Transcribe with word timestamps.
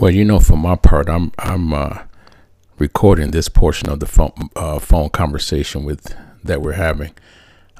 Well, 0.00 0.10
you 0.10 0.24
know, 0.24 0.40
for 0.40 0.56
my 0.56 0.76
part, 0.76 1.10
I'm 1.10 1.30
I'm 1.38 1.74
uh, 1.74 2.04
recording 2.78 3.32
this 3.32 3.50
portion 3.50 3.90
of 3.90 4.00
the 4.00 4.06
phone 4.06 4.32
uh, 4.56 4.78
phone 4.78 5.10
conversation 5.10 5.84
with 5.84 6.16
that 6.42 6.62
we're 6.62 6.72
having. 6.72 7.12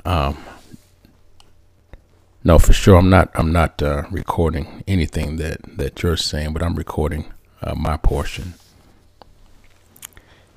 Um, 0.04 0.36
no, 2.44 2.58
for 2.58 2.74
sure, 2.74 2.96
I'm 2.96 3.08
not. 3.08 3.30
I'm 3.34 3.52
not 3.52 3.82
uh, 3.82 4.02
recording 4.10 4.84
anything 4.86 5.36
that 5.36 5.60
that 5.78 6.02
you're 6.02 6.18
saying, 6.18 6.52
but 6.52 6.62
I'm 6.62 6.74
recording 6.74 7.24
uh, 7.62 7.74
my 7.74 7.96
portion. 7.96 8.52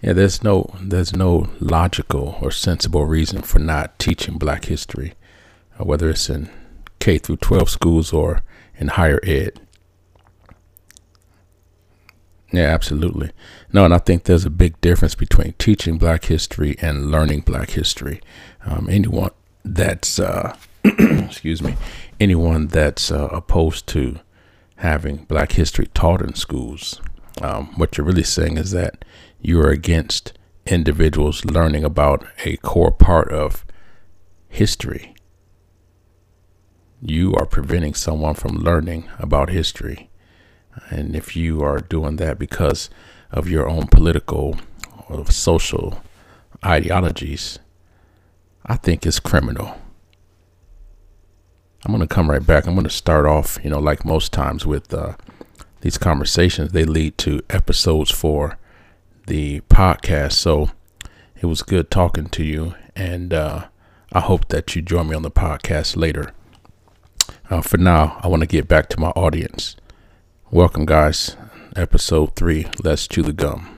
Yeah, 0.02 0.12
there's 0.12 0.44
no 0.44 0.70
there's 0.82 1.16
no 1.16 1.50
logical 1.62 2.40
or 2.42 2.52
sensible 2.52 3.06
reason 3.06 3.42
for 3.42 3.60
not 3.60 3.98
teaching 4.00 4.38
Black 4.38 4.66
history, 4.66 5.14
uh, 5.80 5.86
whether 5.86 6.10
it's 6.10 6.30
in 6.30 6.50
K 7.00 7.18
through 7.18 7.38
12 7.38 7.70
schools 7.70 8.12
or 8.12 8.44
in 8.76 8.90
higher 8.90 9.22
ed. 9.24 9.62
Yeah, 12.54 12.72
absolutely. 12.72 13.32
No, 13.74 13.84
and 13.84 13.94
I 13.96 13.98
think 13.98 14.24
there's 14.24 14.46
a 14.46 14.52
big 14.52 14.80
difference 14.80 15.16
between 15.16 15.54
teaching 15.54 15.98
Black 15.98 16.26
history 16.26 16.76
and 16.80 17.10
learning 17.10 17.42
Black 17.42 17.72
history. 17.72 18.22
Um, 18.64 18.88
anyone 18.92 19.32
that's, 19.66 20.20
uh, 20.20 20.56
excuse 20.84 21.64
me, 21.64 21.76
anyone 22.20 22.68
that's 22.68 23.12
uh, 23.12 23.28
opposed 23.32 23.88
to 23.88 24.20
having 24.78 25.26
Black 25.26 25.54
history 25.54 25.88
taught 25.96 26.22
in 26.22 26.36
schools, 26.36 27.02
um, 27.42 27.74
what 27.78 27.98
you're 27.98 28.06
really 28.06 28.22
saying 28.22 28.58
is 28.58 28.70
that 28.70 29.04
you 29.42 29.60
are 29.60 29.72
against 29.72 30.34
individuals 30.68 31.44
learning 31.46 31.84
about 31.84 32.24
a 32.46 32.58
core 32.58 32.92
part 32.92 33.32
of 33.32 33.66
history. 34.48 35.16
You 37.02 37.34
are 37.34 37.48
preventing 37.48 37.96
someone 37.96 38.36
from 38.36 38.58
learning 38.58 39.10
about 39.18 39.50
history. 39.50 40.12
And 40.90 41.16
if 41.16 41.36
you 41.36 41.62
are 41.62 41.80
doing 41.80 42.18
that 42.18 42.40
because 42.40 42.90
of 43.32 43.50
your 43.50 43.68
own 43.68 43.88
political 43.88 44.58
or 45.10 45.30
social 45.30 46.02
ideologies, 46.66 47.60
I 48.66 48.76
think 48.78 49.06
it's 49.06 49.20
criminal. 49.20 49.78
I'm 51.86 51.92
going 51.92 52.08
to 52.08 52.14
come 52.14 52.32
right 52.32 52.46
back. 52.46 52.66
I'm 52.66 52.76
going 52.76 52.86
to 52.86 52.90
start 52.90 53.26
off, 53.26 53.60
you 53.64 53.70
know, 53.70 53.80
like 53.80 54.06
most 54.06 54.32
times 54.32 54.66
with 54.66 54.94
uh, 54.94 55.16
these 55.82 55.98
conversations, 55.98 56.72
they 56.72 56.86
lead 56.86 57.18
to 57.20 57.42
episodes 57.50 58.10
for 58.10 58.58
the 59.28 59.60
podcast. 59.62 60.34
So 60.34 60.70
it 61.42 61.48
was 61.48 61.62
good 61.62 61.92
talking 61.92 62.28
to 62.28 62.44
you. 62.44 62.76
And 62.96 63.34
uh, 63.34 63.66
I 64.14 64.22
hope 64.22 64.48
that 64.50 64.76
you 64.76 64.82
join 64.82 65.10
me 65.10 65.16
on 65.16 65.24
the 65.24 65.32
podcast 65.32 65.98
later. 65.98 66.34
Uh, 67.50 67.62
for 67.62 67.78
now, 67.78 68.18
I 68.24 68.28
want 68.28 68.42
to 68.42 68.48
get 68.48 68.70
back 68.70 68.88
to 68.90 69.00
my 69.00 69.10
audience. 69.10 69.76
Welcome, 70.54 70.86
guys. 70.86 71.36
Episode 71.76 72.36
three 72.36 72.68
Let's 72.84 73.08
Chew 73.08 73.24
the 73.24 73.34
Gum. 73.34 73.76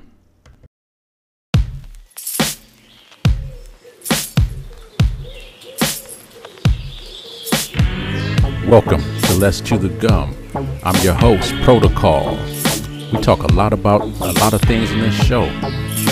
Welcome 8.67 8.99
to 9.21 9.35
Let's 9.35 9.61
Chew 9.61 9.77
the 9.77 9.87
Gum. 9.87 10.35
I'm 10.83 11.01
your 11.01 11.13
host, 11.13 11.53
Protocol. 11.63 12.37
We 13.13 13.21
talk 13.21 13.43
a 13.43 13.53
lot 13.53 13.71
about 13.71 14.01
a 14.01 14.33
lot 14.41 14.53
of 14.53 14.59
things 14.63 14.91
in 14.91 14.99
this 14.99 15.15
show 15.15 15.47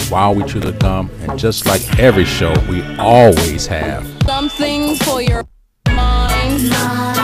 while 0.07 0.33
we 0.33 0.45
chew 0.45 0.61
the 0.61 0.71
gum, 0.71 1.11
and 1.23 1.37
just 1.37 1.65
like 1.65 1.99
every 1.99 2.23
show, 2.23 2.53
we 2.69 2.81
always 2.95 3.67
have 3.67 4.07
something 4.23 4.95
for 4.95 5.21
your. 5.21 5.43
Mind. 5.89 7.22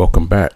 Welcome 0.00 0.28
back. 0.28 0.52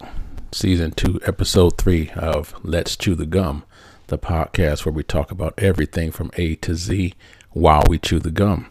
Season 0.53 0.91
2, 0.91 1.21
Episode 1.27 1.77
3 1.77 2.13
of 2.17 2.55
Let's 2.63 2.97
Chew 2.97 3.15
the 3.15 3.27
Gum, 3.27 3.65
the 4.07 4.17
podcast 4.17 4.87
where 4.87 4.93
we 4.95 5.03
talk 5.03 5.31
about 5.31 5.53
everything 5.59 6.11
from 6.13 6.31
A 6.39 6.55
to 6.55 6.75
Z 6.75 7.13
while 7.51 7.83
we 7.87 7.99
chew 7.99 8.19
the 8.21 8.31
gum. 8.31 8.71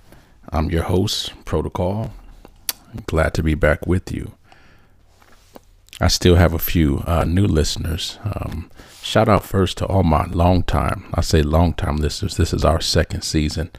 I'm 0.50 0.72
your 0.72 0.82
host, 0.82 1.32
Protocol. 1.46 2.12
Glad 3.06 3.36
to 3.36 3.44
be 3.44 3.54
back 3.54 3.86
with 3.86 4.12
you. 4.12 4.32
I 6.02 6.08
still 6.08 6.38
have 6.38 6.56
a 6.56 6.60
few 6.60 7.04
uh, 7.06 7.24
new 7.24 7.46
listeners. 7.46 8.18
Um, 8.24 8.72
shout 9.04 9.30
out 9.30 9.44
first 9.44 9.78
to 9.78 9.86
all 9.86 10.02
my 10.02 10.26
long 10.26 10.64
time, 10.64 11.06
I 11.14 11.22
say 11.22 11.44
long 11.44 11.76
time 11.76 11.98
listeners. 11.98 12.36
This 12.36 12.52
is 12.52 12.66
our 12.66 12.82
second 12.82 13.22
season. 13.22 13.70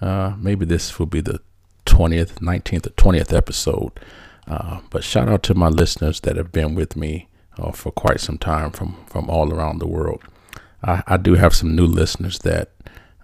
Uh, 0.00 0.36
maybe 0.38 0.64
this 0.64 0.98
will 0.98 1.04
be 1.04 1.20
the 1.20 1.40
20th, 1.84 2.36
19th, 2.36 2.86
or 2.86 2.90
20th 2.92 3.36
episode. 3.36 3.92
Uh, 4.46 4.80
but 4.90 5.04
shout 5.04 5.28
out 5.28 5.42
to 5.44 5.54
my 5.54 5.68
listeners 5.68 6.20
that 6.20 6.36
have 6.36 6.52
been 6.52 6.74
with 6.74 6.96
me 6.96 7.28
uh, 7.58 7.72
for 7.72 7.92
quite 7.92 8.20
some 8.20 8.38
time 8.38 8.70
from, 8.70 8.96
from 9.06 9.28
all 9.28 9.52
around 9.52 9.78
the 9.78 9.86
world. 9.86 10.22
I, 10.82 11.02
I 11.06 11.16
do 11.16 11.34
have 11.34 11.54
some 11.54 11.76
new 11.76 11.86
listeners 11.86 12.38
that 12.40 12.70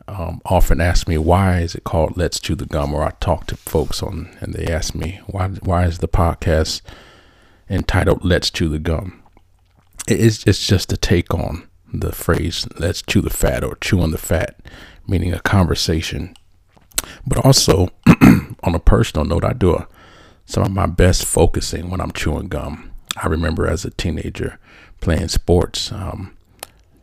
um, 0.09 0.41
often 0.45 0.81
ask 0.81 1.09
me 1.09 1.19
why 1.19 1.61
is 1.61 1.75
it 1.75 1.85
called 1.85 2.17
Let's 2.17 2.39
Chew 2.39 2.55
the 2.55 2.67
Gum, 2.67 2.95
or 2.95 3.03
I 3.03 3.11
talk 3.21 3.47
to 3.47 3.57
folks 3.57 4.03
on 4.03 4.37
and 4.41 4.55
they 4.55 4.73
ask 4.73 4.95
me 4.95 5.21
why 5.27 5.49
why 5.49 5.85
is 5.85 5.99
the 5.99 6.09
podcast 6.09 6.81
entitled 7.69 8.25
Let's 8.25 8.51
Chew 8.51 8.69
the 8.69 8.79
Gum. 8.79 9.23
It's 10.07 10.47
it's 10.47 10.67
just 10.67 10.93
a 10.93 10.97
take 10.97 11.35
on 11.35 11.69
the 11.93 12.13
phrase 12.13 12.69
Let's 12.79 13.03
chew 13.03 13.21
the 13.21 13.31
fat 13.31 13.65
or 13.65 13.77
Chew 13.77 14.01
on 14.01 14.13
the 14.13 14.19
fat, 14.19 14.61
meaning 15.09 15.33
a 15.33 15.41
conversation. 15.41 16.37
But 17.27 17.45
also 17.45 17.91
on 18.63 18.75
a 18.75 18.79
personal 18.79 19.25
note, 19.25 19.45
I 19.45 19.53
do 19.53 19.75
a 19.75 19.89
some 20.47 20.63
of 20.63 20.71
my 20.71 20.87
best 20.87 21.25
focusing 21.25 21.91
when 21.91 22.01
I'm 22.01 22.13
chewing 22.13 22.49
gum. 22.49 22.93
I 23.17 23.27
remember 23.27 23.67
as 23.67 23.85
a 23.85 23.91
teenager 23.91 24.59
playing 25.01 25.29
sports, 25.29 25.93
um, 25.93 26.37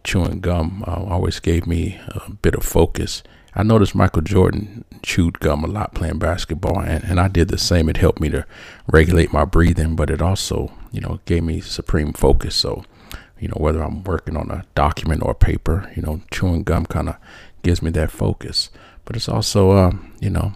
chewing 0.03 0.39
gum 0.39 0.83
uh, 0.87 1.03
always 1.03 1.39
gave 1.39 1.67
me 1.67 1.99
a 2.07 2.31
bit 2.31 2.55
of 2.55 2.63
focus. 2.63 3.21
I 3.55 3.63
noticed 3.63 3.93
Michael 3.93 4.21
Jordan 4.21 4.83
chewed 5.03 5.39
gum 5.39 5.63
a 5.63 5.67
lot 5.67 5.93
playing 5.93 6.19
basketball, 6.19 6.79
and, 6.79 7.03
and 7.03 7.19
I 7.19 7.27
did 7.27 7.49
the 7.49 7.57
same. 7.57 7.87
It 7.89 7.97
helped 7.97 8.19
me 8.19 8.29
to 8.29 8.45
regulate 8.87 9.31
my 9.31 9.45
breathing, 9.45 9.95
but 9.95 10.09
it 10.09 10.21
also, 10.21 10.71
you 10.91 11.01
know, 11.01 11.19
gave 11.25 11.43
me 11.43 11.61
supreme 11.61 12.13
focus. 12.13 12.55
So, 12.55 12.83
you 13.39 13.49
know, 13.49 13.57
whether 13.57 13.83
I'm 13.83 14.03
working 14.03 14.37
on 14.37 14.49
a 14.49 14.63
document 14.73 15.21
or 15.21 15.31
a 15.31 15.35
paper, 15.35 15.91
you 15.95 16.01
know, 16.01 16.21
chewing 16.31 16.63
gum 16.63 16.85
kind 16.85 17.09
of 17.09 17.17
gives 17.61 17.81
me 17.81 17.91
that 17.91 18.09
focus. 18.09 18.69
But 19.05 19.15
it's 19.15 19.29
also, 19.29 19.71
uh, 19.71 19.91
you 20.19 20.29
know, 20.29 20.53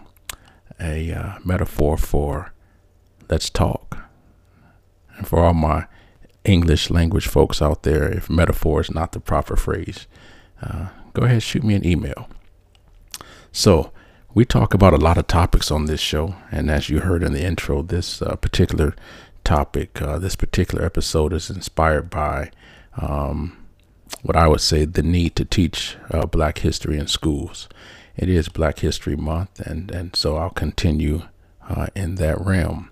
a 0.80 1.12
uh, 1.12 1.38
metaphor 1.44 1.96
for 1.96 2.52
let's 3.28 3.50
talk. 3.50 3.98
And 5.16 5.26
for 5.26 5.44
all 5.44 5.54
my 5.54 5.86
English 6.44 6.90
language 6.90 7.26
folks 7.26 7.60
out 7.60 7.82
there, 7.82 8.08
if 8.08 8.30
metaphor 8.30 8.80
is 8.80 8.90
not 8.90 9.12
the 9.12 9.20
proper 9.20 9.56
phrase, 9.56 10.06
uh, 10.62 10.88
go 11.12 11.22
ahead 11.22 11.42
shoot 11.42 11.64
me 11.64 11.74
an 11.74 11.86
email. 11.86 12.28
So 13.52 13.92
we 14.34 14.44
talk 14.44 14.74
about 14.74 14.92
a 14.92 14.98
lot 14.98 15.18
of 15.18 15.26
topics 15.26 15.70
on 15.70 15.86
this 15.86 16.00
show, 16.00 16.36
and 16.50 16.70
as 16.70 16.88
you 16.88 17.00
heard 17.00 17.22
in 17.22 17.32
the 17.32 17.44
intro, 17.44 17.82
this 17.82 18.22
uh, 18.22 18.36
particular 18.36 18.94
topic, 19.44 20.00
uh, 20.00 20.18
this 20.18 20.36
particular 20.36 20.84
episode 20.84 21.32
is 21.32 21.50
inspired 21.50 22.10
by 22.10 22.50
um, 23.00 23.56
what 24.22 24.36
I 24.36 24.46
would 24.46 24.60
say 24.60 24.84
the 24.84 25.02
need 25.02 25.36
to 25.36 25.44
teach 25.44 25.96
uh, 26.10 26.26
Black 26.26 26.58
history 26.58 26.98
in 26.98 27.06
schools. 27.06 27.68
It 28.16 28.28
is 28.28 28.48
Black 28.48 28.80
History 28.80 29.16
Month, 29.16 29.60
and 29.60 29.90
and 29.90 30.14
so 30.16 30.36
I'll 30.36 30.50
continue 30.50 31.22
uh, 31.68 31.86
in 31.94 32.16
that 32.16 32.40
realm. 32.40 32.90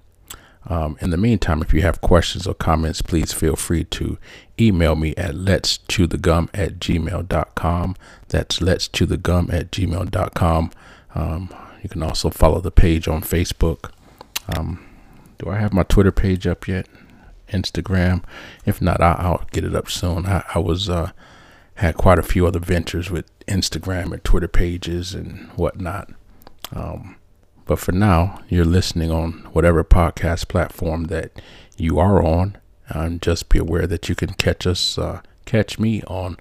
Um, 0.68 0.96
in 1.00 1.10
the 1.10 1.16
meantime, 1.16 1.62
if 1.62 1.72
you 1.72 1.82
have 1.82 2.00
questions 2.00 2.46
or 2.46 2.54
comments, 2.54 3.02
please 3.02 3.32
feel 3.32 3.56
free 3.56 3.84
to 3.84 4.18
email 4.60 4.96
me 4.96 5.14
at 5.16 5.34
let's 5.34 5.78
chew 5.78 6.06
the 6.06 6.18
gum 6.18 6.50
at 6.52 6.78
gmail.com. 6.78 7.96
That's 8.28 8.60
let's 8.60 8.88
chew 8.88 9.06
the 9.06 9.16
gum 9.16 9.48
at 9.52 9.70
gmail.com. 9.70 10.70
Um, 11.14 11.54
you 11.82 11.88
can 11.88 12.02
also 12.02 12.30
follow 12.30 12.60
the 12.60 12.72
page 12.72 13.06
on 13.06 13.22
Facebook. 13.22 13.90
Um, 14.56 14.84
do 15.38 15.50
I 15.50 15.56
have 15.58 15.72
my 15.72 15.84
Twitter 15.84 16.12
page 16.12 16.46
up 16.46 16.66
yet? 16.66 16.88
Instagram? 17.48 18.24
If 18.64 18.82
not, 18.82 19.00
I, 19.00 19.12
I'll 19.18 19.46
get 19.52 19.64
it 19.64 19.74
up 19.74 19.88
soon. 19.88 20.26
I, 20.26 20.44
I 20.54 20.58
was 20.58 20.90
uh, 20.90 21.12
had 21.76 21.96
quite 21.96 22.18
a 22.18 22.24
few 22.24 22.46
other 22.46 22.58
ventures 22.58 23.10
with 23.10 23.26
Instagram 23.46 24.12
and 24.12 24.24
Twitter 24.24 24.48
pages 24.48 25.14
and 25.14 25.48
whatnot. 25.52 26.10
Um, 26.74 27.16
But 27.66 27.80
for 27.80 27.92
now, 27.92 28.40
you're 28.48 28.64
listening 28.64 29.10
on 29.10 29.48
whatever 29.52 29.84
podcast 29.84 30.48
platform 30.48 31.04
that 31.04 31.32
you 31.76 31.98
are 31.98 32.22
on. 32.22 32.56
And 32.88 33.20
just 33.20 33.48
be 33.48 33.58
aware 33.58 33.88
that 33.88 34.08
you 34.08 34.14
can 34.14 34.34
catch 34.34 34.66
us, 34.66 34.96
uh, 34.96 35.20
catch 35.44 35.76
me 35.78 36.02
on 36.04 36.36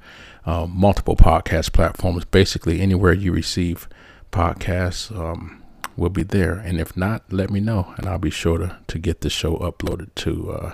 uh, 0.45 0.67
multiple 0.67 1.15
podcast 1.15 1.73
platforms. 1.73 2.23
Basically, 2.25 2.79
anywhere 2.79 3.13
you 3.13 3.31
receive 3.31 3.89
podcasts 4.31 5.15
um, 5.17 5.63
will 5.97 6.11
be 6.11 6.21
there. 6.21 6.53
And 6.53 6.79
if 6.79 6.95
not, 6.95 7.23
let 7.33 7.49
me 7.49 7.59
know, 7.59 7.95
and 7.97 8.05
I'll 8.05 8.19
be 8.19 8.29
sure 8.29 8.59
to, 8.59 8.77
to 8.85 8.99
get 8.99 9.21
the 9.21 9.29
show 9.31 9.57
uploaded 9.57 10.13
to 10.15 10.51
uh, 10.51 10.73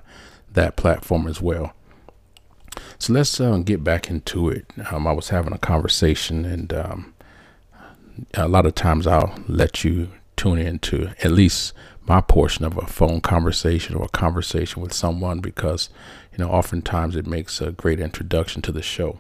that 0.51 0.75
platform 0.75 1.25
as 1.27 1.41
well. 1.41 1.73
So 2.99 3.13
let's 3.13 3.39
uh, 3.39 3.57
get 3.59 3.83
back 3.83 4.09
into 4.09 4.49
it. 4.49 4.65
Um, 4.91 5.07
I 5.07 5.13
was 5.13 5.29
having 5.29 5.53
a 5.53 5.57
conversation, 5.57 6.43
and 6.43 6.73
um, 6.73 7.13
a 8.33 8.49
lot 8.49 8.65
of 8.65 8.75
times 8.75 9.07
I'll 9.07 9.33
let 9.47 9.85
you 9.85 10.09
tune 10.41 10.57
into 10.57 11.11
at 11.23 11.31
least 11.31 11.71
my 12.07 12.19
portion 12.19 12.65
of 12.65 12.75
a 12.75 12.87
phone 12.87 13.21
conversation 13.21 13.95
or 13.95 14.05
a 14.05 14.09
conversation 14.09 14.81
with 14.81 14.91
someone 14.91 15.39
because, 15.39 15.91
you 16.31 16.39
know, 16.39 16.49
oftentimes 16.49 17.15
it 17.15 17.27
makes 17.27 17.61
a 17.61 17.71
great 17.71 17.99
introduction 17.99 18.59
to 18.63 18.71
the 18.71 18.81
show. 18.81 19.19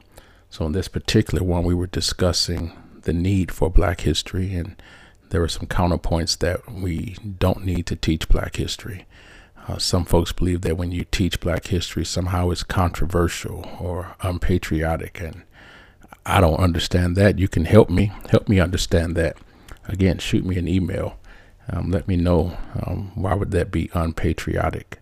So 0.49 0.65
in 0.65 0.71
this 0.71 0.87
particular 0.87 1.43
one, 1.43 1.63
we 1.63 1.75
were 1.75 1.85
discussing 1.85 2.71
the 3.03 3.13
need 3.13 3.51
for 3.51 3.69
Black 3.69 4.01
history, 4.01 4.55
and 4.55 4.81
there 5.29 5.41
were 5.41 5.47
some 5.47 5.67
counterpoints 5.67 6.39
that 6.39 6.67
we 6.71 7.15
don't 7.37 7.63
need 7.63 7.85
to 7.85 7.95
teach 7.95 8.27
Black 8.27 8.55
history. 8.55 9.05
Uh, 9.67 9.77
some 9.77 10.05
folks 10.05 10.31
believe 10.31 10.61
that 10.61 10.75
when 10.75 10.91
you 10.91 11.05
teach 11.11 11.39
black 11.39 11.67
history, 11.67 12.03
somehow 12.03 12.49
it's 12.49 12.63
controversial 12.63 13.69
or 13.79 14.15
unpatriotic. 14.21 15.21
And 15.21 15.43
I 16.25 16.41
don't 16.41 16.59
understand 16.59 17.15
that. 17.17 17.37
You 17.37 17.47
can 17.47 17.65
help 17.65 17.91
me, 17.91 18.11
help 18.31 18.49
me 18.49 18.59
understand 18.59 19.15
that. 19.17 19.37
Again, 19.87 20.17
shoot 20.19 20.45
me 20.45 20.57
an 20.57 20.67
email. 20.67 21.17
Um, 21.69 21.91
let 21.91 22.07
me 22.07 22.15
know 22.15 22.57
um, 22.83 23.11
why 23.15 23.33
would 23.33 23.51
that 23.51 23.71
be 23.71 23.89
unpatriotic. 23.93 24.99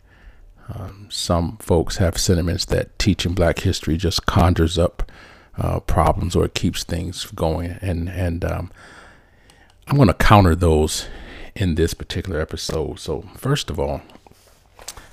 Um, 0.67 1.07
some 1.09 1.57
folks 1.57 1.97
have 1.97 2.17
sentiments 2.17 2.65
that 2.65 2.97
teaching 2.99 3.33
black 3.33 3.59
history 3.59 3.97
just 3.97 4.25
conjures 4.25 4.77
up 4.77 5.11
uh, 5.57 5.79
problems 5.79 6.35
or 6.35 6.47
keeps 6.47 6.83
things 6.83 7.25
going. 7.25 7.77
And, 7.81 8.07
and 8.07 8.45
um, 8.45 8.71
I'm 9.87 9.95
going 9.95 10.07
to 10.07 10.13
counter 10.13 10.55
those 10.55 11.07
in 11.55 11.75
this 11.75 11.93
particular 11.93 12.39
episode. 12.39 12.99
So, 12.99 13.23
first 13.35 13.69
of 13.69 13.79
all, 13.79 14.01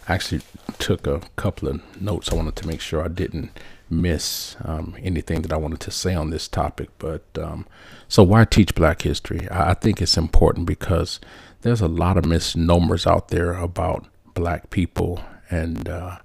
I 0.08 0.14
actually 0.14 0.42
took 0.78 1.06
a 1.06 1.22
couple 1.36 1.68
of 1.68 2.00
notes. 2.00 2.30
I 2.30 2.36
wanted 2.36 2.56
to 2.56 2.66
make 2.66 2.80
sure 2.80 3.02
I 3.02 3.08
didn't 3.08 3.50
miss 3.88 4.56
um, 4.65 4.97
anything 5.00 5.43
that 5.43 5.53
I 5.53 5.56
wanted 5.56 5.81
to 5.81 5.91
say 5.91 6.15
on 6.15 6.31
this 6.31 6.49
topic. 6.49 6.91
But 6.99 7.25
um, 7.38 7.67
so, 8.09 8.23
why 8.23 8.44
teach 8.44 8.75
Black 8.75 9.03
history? 9.03 9.49
I, 9.50 9.75
think 9.75 10.00
it's 10.03 10.17
important 10.17 10.67
because 10.67 11.21
there's 11.62 11.81
a 11.81 11.88
lot 11.88 12.17
of 12.17 12.25
misnomers 12.25 13.06
out 13.06 13.29
there 13.29 13.55
about 13.55 14.06
Black 14.35 14.71
people 14.71 15.23
and 15.50 15.88
uh, 15.88 16.19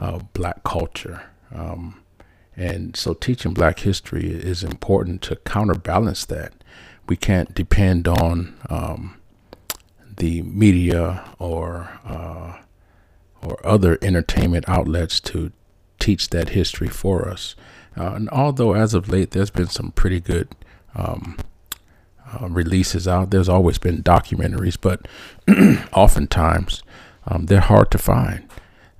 uh, 0.00 0.18
Black 0.32 0.62
culture. 0.64 1.22
Um, 1.54 2.02
and 2.56 2.96
so, 2.96 3.14
teaching 3.14 3.54
Black 3.54 3.80
history 3.80 4.28
is 4.30 4.62
important 4.62 5.22
to 5.22 5.36
counterbalance 5.36 6.24
that. 6.26 6.52
We 7.08 7.16
can't 7.16 7.54
depend 7.54 8.08
on 8.08 8.56
um, 8.68 9.16
the 10.16 10.42
media 10.42 11.24
or 11.38 12.00
uh, 12.04 12.54
or 13.42 13.64
other 13.64 13.98
entertainment 14.02 14.68
outlets 14.68 15.20
to 15.20 15.52
teach 16.06 16.30
that 16.30 16.50
history 16.50 16.86
for 16.86 17.28
us. 17.28 17.56
Uh, 17.96 18.12
and 18.12 18.28
although 18.30 18.74
as 18.74 18.94
of 18.94 19.08
late 19.08 19.32
there's 19.32 19.50
been 19.50 19.66
some 19.66 19.90
pretty 19.90 20.20
good 20.20 20.48
um, 20.94 21.36
uh, 22.32 22.48
releases 22.48 23.08
out, 23.08 23.30
there's 23.30 23.48
always 23.48 23.78
been 23.78 24.04
documentaries, 24.04 24.78
but 24.80 25.08
oftentimes 25.92 26.84
um, 27.26 27.46
they're 27.46 27.60
hard 27.60 27.90
to 27.90 27.98
find. 27.98 28.48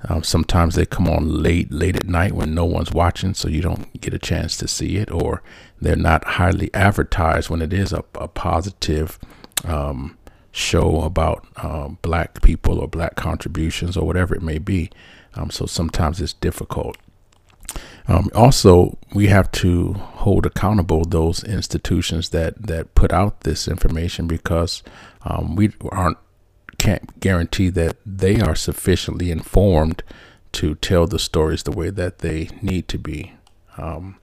Um, 0.09 0.25
sometimes 0.25 0.75
they 0.75 0.85
come 0.85 1.09
on 1.09 1.43
late, 1.43 1.71
late 1.71 1.95
at 1.95 2.09
night 2.09 2.33
when 2.33 2.55
no 2.55 2.65
one's 2.65 2.93
watching, 2.93 3.35
so 3.35 3.49
you 3.49 3.63
don't 3.63 4.01
get 4.01 4.13
a 4.13 4.19
chance 4.19 4.57
to 4.57 4.67
see 4.69 4.97
it, 4.97 5.11
or 5.11 5.43
they're 5.81 5.97
not 5.97 6.25
highly 6.25 6.75
advertised 6.75 7.49
when 7.49 7.63
it 7.63 7.73
is 7.73 7.93
a, 7.93 8.05
a 8.17 8.27
positive 8.29 9.19
um, 9.65 10.19
show 10.51 11.03
about 11.03 11.47
uh, 11.57 11.89
black 12.03 12.43
people 12.43 12.81
or 12.81 12.89
black 12.89 13.15
contributions 13.15 13.97
or 13.97 14.05
whatever 14.07 14.35
it 14.35 14.43
may 14.43 14.59
be. 14.59 14.91
Um, 15.37 15.51
so 15.51 15.67
sometimes 15.67 16.21
it's 16.21 16.33
difficult. 16.33 16.97
Um, 18.09 18.31
also, 18.35 18.97
we 19.13 19.27
have 19.27 19.51
to 19.53 19.95
hold 19.95 20.47
accountable 20.47 21.05
those 21.05 21.43
institutions 21.43 22.31
that, 22.31 22.67
that 22.67 22.95
put 22.95 23.13
out 23.13 23.41
this 23.41 23.67
information 23.67 24.27
because 24.27 24.83
um, 25.23 25.57
we 25.57 25.73
aren't 25.91 26.19
can't 26.79 27.19
guarantee 27.21 27.71
that 27.71 27.97
they 28.05 28.39
are 28.39 28.55
sufficiently 28.55 29.31
informed 29.31 30.03
to 30.53 30.75
tell 30.75 31.07
the 31.07 31.19
stories 31.19 31.63
the 31.63 31.73
way 31.73 31.89
that 31.89 32.19
they 32.19 32.51
need 32.61 32.87
to 32.89 32.99
be. 32.99 33.33
Um, 33.79 34.19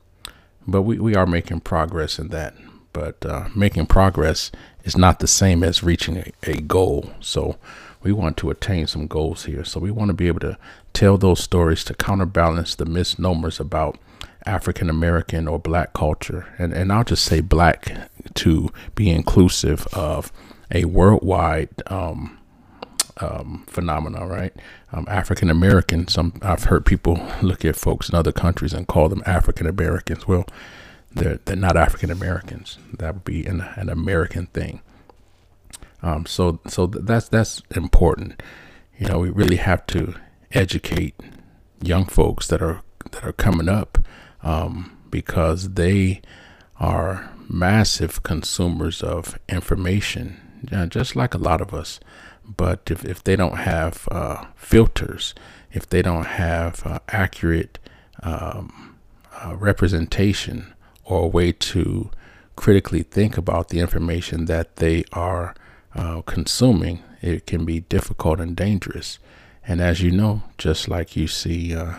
but 0.67 0.83
we, 0.83 0.99
we 0.99 1.15
are 1.15 1.25
making 1.25 1.61
progress 1.61 2.19
in 2.19 2.29
that. 2.29 2.53
But 2.93 3.25
uh, 3.25 3.49
making 3.55 3.87
progress 3.87 4.51
is 4.83 4.95
not 4.95 5.19
the 5.19 5.27
same 5.27 5.63
as 5.63 5.83
reaching 5.83 6.17
a, 6.17 6.31
a 6.43 6.61
goal. 6.61 7.09
So 7.19 7.57
we 8.03 8.11
want 8.11 8.37
to 8.37 8.49
attain 8.49 8.87
some 8.87 9.07
goals 9.07 9.45
here. 9.45 9.63
So 9.63 9.79
we 9.79 9.91
want 9.91 10.09
to 10.09 10.13
be 10.13 10.27
able 10.27 10.41
to 10.41 10.57
tell 10.93 11.17
those 11.17 11.41
stories 11.41 11.83
to 11.85 11.93
counterbalance 11.93 12.75
the 12.75 12.85
misnomers 12.85 13.59
about 13.59 13.97
African 14.45 14.89
American 14.89 15.47
or 15.47 15.57
black 15.57 15.93
culture. 15.93 16.53
And, 16.57 16.73
and 16.73 16.91
I'll 16.91 17.05
just 17.05 17.23
say 17.23 17.39
black 17.39 18.09
to 18.33 18.69
be 18.93 19.09
inclusive 19.09 19.87
of 19.93 20.31
a 20.69 20.85
worldwide 20.85 21.69
um, 21.87 22.37
um, 23.21 23.63
phenomena, 23.67 24.25
right? 24.27 24.53
Um, 24.91 25.05
African 25.09 25.49
American. 25.49 26.07
Some 26.07 26.33
I've 26.41 26.65
heard 26.65 26.85
people 26.85 27.25
look 27.41 27.63
at 27.63 27.75
folks 27.75 28.09
in 28.09 28.15
other 28.15 28.31
countries 28.31 28.73
and 28.73 28.87
call 28.87 29.07
them 29.07 29.23
African 29.25 29.67
Americans. 29.67 30.27
Well, 30.27 30.45
they're, 31.11 31.39
they're 31.45 31.55
not 31.55 31.77
African 31.77 32.11
Americans. 32.11 32.77
That 32.97 33.13
would 33.13 33.23
be 33.23 33.45
an, 33.45 33.61
an 33.75 33.89
American 33.89 34.47
thing. 34.47 34.81
Um, 36.03 36.25
so 36.25 36.59
so 36.67 36.85
that's 36.85 37.29
that's 37.29 37.61
important. 37.75 38.43
You 38.99 39.07
know, 39.07 39.19
we 39.19 39.29
really 39.29 39.55
have 39.55 39.87
to 39.87 40.15
educate 40.51 41.15
young 41.81 42.05
folks 42.05 42.47
that 42.47 42.61
are 42.61 42.81
that 43.11 43.23
are 43.23 43.33
coming 43.33 43.69
up 43.69 43.97
um, 44.43 44.97
because 45.09 45.73
they 45.73 46.21
are 46.79 47.31
massive 47.49 48.23
consumers 48.23 49.01
of 49.01 49.39
information, 49.47 50.39
just 50.89 51.15
like 51.15 51.33
a 51.33 51.37
lot 51.37 51.61
of 51.61 51.73
us. 51.73 51.99
But 52.45 52.81
if, 52.91 53.05
if 53.05 53.23
they 53.23 53.35
don't 53.35 53.57
have 53.57 54.07
uh, 54.11 54.45
filters, 54.55 55.33
if 55.71 55.87
they 55.87 56.01
don't 56.01 56.25
have 56.25 56.85
uh, 56.85 56.99
accurate 57.07 57.79
um, 58.21 58.97
uh, 59.41 59.55
representation 59.55 60.73
or 61.05 61.23
a 61.23 61.27
way 61.27 61.51
to 61.51 62.11
critically 62.55 63.03
think 63.03 63.37
about 63.37 63.69
the 63.69 63.79
information 63.79 64.45
that 64.45 64.75
they 64.77 65.03
are 65.13 65.55
uh, 65.95 66.21
consuming, 66.21 67.03
it 67.21 67.45
can 67.45 67.65
be 67.65 67.81
difficult 67.81 68.39
and 68.39 68.55
dangerous. 68.55 69.19
And 69.65 69.79
as 69.79 70.01
you 70.01 70.11
know, 70.11 70.43
just 70.57 70.87
like 70.87 71.15
you 71.15 71.27
see 71.27 71.75
uh, 71.75 71.93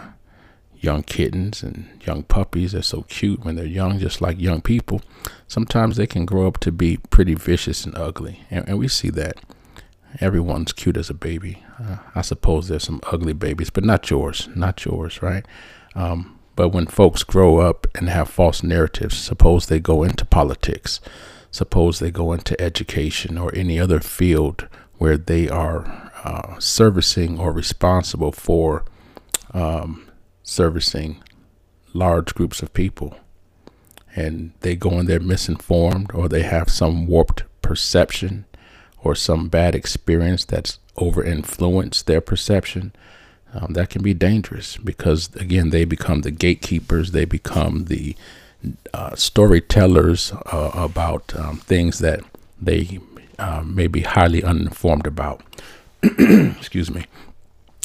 young 0.80 1.02
kittens 1.02 1.62
and 1.62 1.88
young 2.04 2.22
puppies, 2.24 2.72
they're 2.72 2.82
so 2.82 3.02
cute 3.02 3.44
when 3.44 3.56
they're 3.56 3.64
young, 3.64 3.98
just 3.98 4.20
like 4.20 4.38
young 4.38 4.60
people. 4.60 5.00
Sometimes 5.48 5.96
they 5.96 6.06
can 6.06 6.26
grow 6.26 6.46
up 6.46 6.58
to 6.60 6.72
be 6.72 6.98
pretty 7.10 7.34
vicious 7.34 7.84
and 7.84 7.96
ugly. 7.96 8.40
And, 8.50 8.68
and 8.68 8.78
we 8.78 8.88
see 8.88 9.10
that. 9.10 9.40
Everyone's 10.20 10.72
cute 10.72 10.96
as 10.96 11.10
a 11.10 11.14
baby. 11.14 11.64
Uh, 11.82 11.96
I 12.14 12.20
suppose 12.20 12.68
there's 12.68 12.84
some 12.84 13.00
ugly 13.10 13.32
babies, 13.32 13.70
but 13.70 13.84
not 13.84 14.10
yours, 14.10 14.48
not 14.54 14.84
yours, 14.84 15.22
right? 15.22 15.44
Um, 15.96 16.38
but 16.56 16.68
when 16.68 16.86
folks 16.86 17.24
grow 17.24 17.58
up 17.58 17.86
and 17.96 18.08
have 18.08 18.28
false 18.28 18.62
narratives, 18.62 19.18
suppose 19.18 19.66
they 19.66 19.80
go 19.80 20.04
into 20.04 20.24
politics, 20.24 21.00
suppose 21.54 22.00
they 22.00 22.10
go 22.10 22.32
into 22.32 22.60
education 22.60 23.38
or 23.38 23.54
any 23.54 23.78
other 23.78 24.00
field 24.00 24.66
where 24.98 25.16
they 25.16 25.48
are 25.48 26.10
uh, 26.24 26.58
servicing 26.58 27.38
or 27.38 27.52
responsible 27.52 28.32
for 28.32 28.84
um, 29.52 30.08
servicing 30.42 31.22
large 31.92 32.34
groups 32.34 32.60
of 32.60 32.74
people, 32.74 33.16
and 34.16 34.52
they 34.60 34.74
go 34.74 34.98
in 34.98 35.06
there 35.06 35.20
misinformed 35.20 36.10
or 36.12 36.28
they 36.28 36.42
have 36.42 36.68
some 36.68 37.06
warped 37.06 37.44
perception 37.62 38.44
or 39.04 39.14
some 39.14 39.48
bad 39.48 39.76
experience 39.76 40.44
that's 40.44 40.80
over 40.96 41.22
influenced 41.22 42.06
their 42.06 42.20
perception 42.20 42.92
um, 43.52 43.74
that 43.74 43.90
can 43.90 44.02
be 44.02 44.12
dangerous 44.12 44.76
because 44.76 45.32
again 45.36 45.70
they 45.70 45.84
become 45.84 46.22
the 46.22 46.32
gatekeepers. 46.32 47.12
They 47.12 47.24
become 47.24 47.84
the 47.84 48.16
uh, 48.92 49.14
storytellers 49.14 50.32
uh, 50.32 50.70
about 50.74 51.34
um, 51.36 51.58
things 51.58 51.98
that 51.98 52.20
they 52.60 52.98
uh, 53.38 53.62
may 53.64 53.86
be 53.86 54.02
highly 54.02 54.42
uninformed 54.42 55.06
about. 55.06 55.42
Excuse 56.02 56.90
me. 56.90 57.06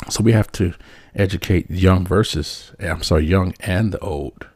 So 0.09 0.23
we 0.23 0.31
have 0.31 0.51
to 0.53 0.73
educate 1.15 1.69
young 1.71 2.05
versus 2.05 2.71
i'm 2.79 3.01
sorry 3.01 3.25
young 3.25 3.53
and 3.59 3.91
the 3.91 3.99
old. 3.99 4.47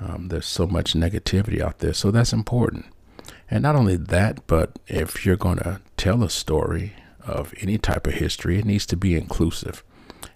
Um, 0.00 0.28
there's 0.28 0.46
so 0.46 0.66
much 0.66 0.94
negativity 0.94 1.60
out 1.60 1.78
there 1.78 1.94
so 1.94 2.10
that's 2.10 2.32
important. 2.32 2.86
And 3.50 3.62
not 3.62 3.76
only 3.76 3.96
that 3.96 4.46
but 4.46 4.78
if 4.88 5.24
you're 5.24 5.36
going 5.36 5.58
to 5.58 5.80
tell 5.96 6.22
a 6.22 6.30
story 6.30 6.94
of 7.24 7.54
any 7.60 7.78
type 7.78 8.06
of 8.06 8.14
history, 8.14 8.58
it 8.58 8.64
needs 8.64 8.86
to 8.86 8.96
be 8.96 9.16
inclusive. 9.16 9.84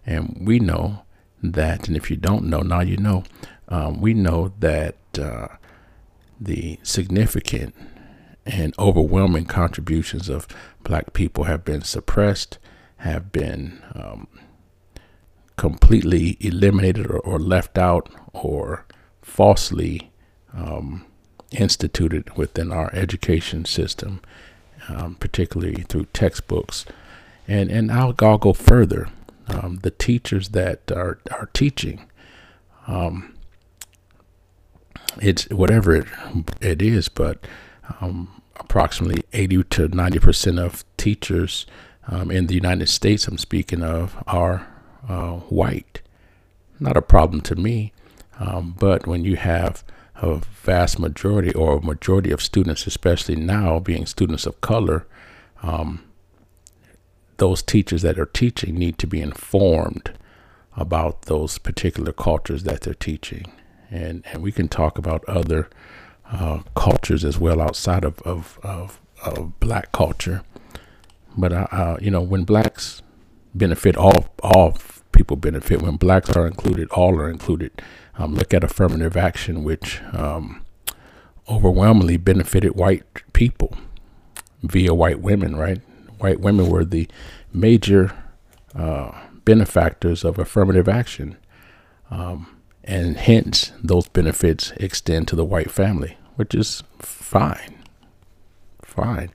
And 0.05 0.39
we 0.41 0.59
know 0.59 1.03
that, 1.43 1.89
and 1.89 1.97
if 1.97 2.11
you 2.11 2.17
don't 2.17 2.45
know, 2.45 2.61
now 2.61 2.81
you 2.81 2.97
know, 2.97 3.25
um, 3.69 4.01
we 4.01 4.15
know 4.15 4.53
that 4.59 4.97
uh, 5.19 5.49
the 6.41 6.79
significant 6.83 7.75
and 8.45 8.75
overwhelming 8.79 9.45
contributions 9.45 10.29
of 10.29 10.47
black 10.85 11.13
people 11.13 11.45
have 11.45 11.65
been 11.65 11.83
suppressed, 11.83 12.59
have 12.99 13.33
been 13.33 13.83
um, 13.95 14.29
completely 15.57 16.37
eliminated 16.41 17.07
or, 17.07 17.19
or, 17.19 17.39
left 17.41 17.77
out, 17.77 18.09
or 18.33 18.87
falsely 19.21 20.13
um, 20.55 21.05
instituted 21.51 22.37
within 22.37 22.71
our 22.71 22.93
education 22.95 23.65
system, 23.65 24.21
um, 24.89 25.17
particularly 25.17 25.83
through 25.83 26.07
textbooks. 26.13 26.85
And, 27.49 27.71
and 27.71 27.91
I'll, 27.91 28.15
I'll 28.21 28.39
go 28.39 28.53
further. 28.53 29.09
Um, 29.49 29.79
the 29.83 29.93
teachers 29.93 30.51
that 30.51 30.91
are, 30.91 31.21
are 31.31 31.49
teaching, 31.53 32.07
um, 32.89 33.36
it's 35.21 35.49
whatever 35.51 35.95
it, 35.95 36.07
it 36.61 36.83
is, 36.83 37.09
but 37.09 37.47
um, 38.01 38.43
approximately 38.57 39.25
80 39.33 39.65
to 39.65 39.89
90 39.89 40.19
percent 40.19 40.59
of 40.59 40.85
teachers 40.97 41.67
um, 42.09 42.31
in 42.31 42.47
the 42.47 42.55
United 42.55 42.89
States, 42.89 43.27
I'm 43.27 43.39
speaking 43.39 43.83
of, 43.83 44.23
are 44.27 44.67
uh, 45.09 45.35
white. 45.35 46.03
Not 46.79 46.97
a 46.97 47.03
problem 47.03 47.41
to 47.43 47.57
me, 47.57 47.93
um, 48.39 48.75
but 48.79 49.07
when 49.07 49.25
you 49.25 49.37
have 49.37 49.83
a 50.17 50.37
vast 50.37 50.99
majority 50.99 51.53
or 51.55 51.79
a 51.79 51.83
majority 51.83 52.31
of 52.31 52.43
students, 52.43 52.87
especially 52.87 53.37
now 53.37 53.79
being 53.79 54.07
students 54.07 54.47
of 54.47 54.61
color, 54.61 55.07
um, 55.63 56.05
those 57.39 57.63
teachers 57.63 58.03
that 58.03 58.19
are 58.19 58.27
teaching 58.27 58.75
need 58.75 58.99
to 58.99 59.07
be 59.07 59.21
informed 59.21 60.13
about 60.77 61.23
those 61.23 61.59
particular 61.59 62.13
cultures 62.13 62.63
that 62.65 62.83
they're 62.83 62.95
teaching. 62.95 63.51
And, 63.91 64.25
and 64.33 64.43
we 64.43 64.53
can 64.53 64.69
talk 64.69 64.99
about 64.99 65.25
other 65.27 65.69
uh, 66.31 66.61
cultures 66.75 67.25
as 67.25 67.39
well 67.39 67.61
outside 67.61 68.05
of, 68.05 68.21
of, 68.23 68.59
of, 68.63 69.01
of 69.25 69.59
black 69.61 69.93
culture. 69.93 70.43
But, 71.37 71.53
uh, 71.53 71.67
uh, 71.71 71.97
you 72.01 72.11
know, 72.11 72.23
when 72.23 72.45
blacks 72.45 73.03
benefit, 73.55 73.97
all, 73.97 74.27
all 74.43 74.77
people 75.17 75.37
benefit. 75.37 75.83
When 75.83 75.97
blacks 75.97 76.31
are 76.37 76.47
included, 76.47 76.89
all 76.91 77.19
are 77.19 77.31
included. 77.31 77.83
Um, 78.19 78.35
look 78.35 78.55
at 78.55 78.63
affirmative 78.63 79.17
action, 79.17 79.65
which 79.65 80.01
um, 80.13 80.65
overwhelmingly 81.49 82.19
benefited 82.19 82.77
white 82.77 83.05
people 83.33 83.77
via 84.63 84.95
white 84.95 85.21
women, 85.21 85.57
right? 85.57 85.81
White 86.19 86.41
women 86.41 86.69
were 86.69 86.85
the 86.85 87.09
major 87.53 88.13
uh, 88.75 89.13
benefactors 89.45 90.25
of 90.25 90.39
affirmative 90.39 90.89
action. 90.89 91.37
Um, 92.11 92.56
and 92.87 93.17
hence 93.17 93.73
those 93.83 94.09
benefits 94.09 94.73
extend 94.77 95.29
to 95.29 95.37
the 95.37 95.45
white 95.45 95.71
family, 95.71 96.17
which 96.37 96.55
is 96.55 96.83
fine. 96.99 97.85
Fine. 98.83 99.31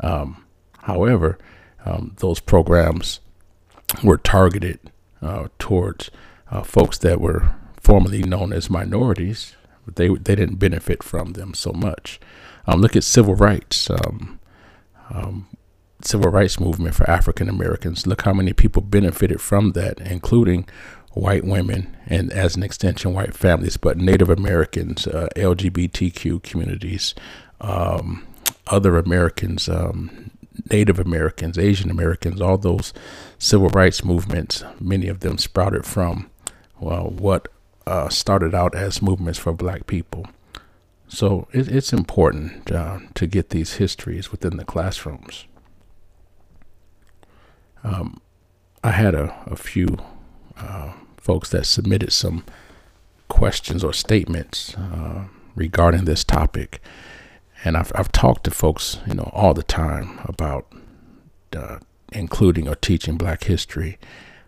Um, 0.00 0.44
however, 0.82 1.38
um, 1.84 2.14
those 2.18 2.40
programs 2.40 3.20
were 4.02 4.16
targeted 4.16 4.78
uh, 5.20 5.48
towards 5.58 6.10
uh, 6.50 6.62
folks 6.62 6.98
that 6.98 7.20
were 7.20 7.54
formerly 7.80 8.22
known 8.22 8.52
as 8.52 8.70
minorities. 8.70 9.54
But 9.84 9.96
they 9.96 10.08
they 10.08 10.34
didn't 10.34 10.56
benefit 10.56 11.02
from 11.02 11.32
them 11.32 11.52
so 11.52 11.72
much. 11.72 12.18
Um, 12.66 12.80
look 12.80 12.96
at 12.96 13.04
civil 13.04 13.34
rights. 13.34 13.90
Um, 13.90 14.40
um, 15.10 15.46
civil 16.00 16.30
rights 16.30 16.58
movement 16.58 16.94
for 16.94 17.08
African 17.08 17.48
Americans. 17.48 18.06
Look 18.06 18.22
how 18.22 18.32
many 18.32 18.52
people 18.52 18.82
benefited 18.82 19.40
from 19.40 19.72
that, 19.72 20.00
including 20.00 20.66
white 21.14 21.44
women 21.44 21.96
and 22.06 22.32
as 22.32 22.56
an 22.56 22.62
extension 22.62 23.14
white 23.14 23.34
families 23.34 23.76
but 23.76 23.96
native 23.96 24.28
americans 24.28 25.06
uh, 25.06 25.28
lgbtq 25.36 26.42
communities 26.42 27.14
um, 27.60 28.26
other 28.66 28.96
americans 28.96 29.68
um, 29.68 30.30
native 30.70 30.98
americans 30.98 31.58
asian 31.58 31.90
americans 31.90 32.40
all 32.40 32.58
those 32.58 32.92
civil 33.38 33.68
rights 33.68 34.04
movements 34.04 34.64
many 34.80 35.08
of 35.08 35.20
them 35.20 35.38
sprouted 35.38 35.84
from 35.86 36.30
well 36.80 37.08
what 37.10 37.48
uh, 37.86 38.08
started 38.08 38.54
out 38.54 38.74
as 38.74 39.02
movements 39.02 39.38
for 39.38 39.52
black 39.52 39.86
people. 39.86 40.26
So 41.08 41.48
it, 41.52 41.68
it's 41.68 41.92
important 41.92 42.70
uh, 42.70 43.00
to 43.14 43.26
get 43.26 43.50
these 43.50 43.74
histories 43.74 44.30
within 44.30 44.56
the 44.56 44.64
classrooms. 44.64 45.46
Um, 47.82 48.20
i 48.82 48.90
had 48.90 49.14
a, 49.14 49.34
a 49.46 49.56
few 49.56 49.98
uh, 50.56 50.92
folks 51.24 51.48
that 51.50 51.64
submitted 51.64 52.12
some 52.12 52.44
questions 53.28 53.82
or 53.82 53.94
statements 53.94 54.76
uh, 54.76 55.24
regarding 55.56 56.04
this 56.04 56.22
topic. 56.22 56.82
And 57.64 57.78
I've, 57.78 57.90
I've 57.94 58.12
talked 58.12 58.44
to 58.44 58.50
folks, 58.50 58.98
you 59.06 59.14
know, 59.14 59.30
all 59.32 59.54
the 59.54 59.62
time 59.62 60.20
about 60.24 60.66
uh, 61.56 61.78
including 62.12 62.68
or 62.68 62.74
teaching 62.74 63.16
Black 63.16 63.44
history. 63.44 63.98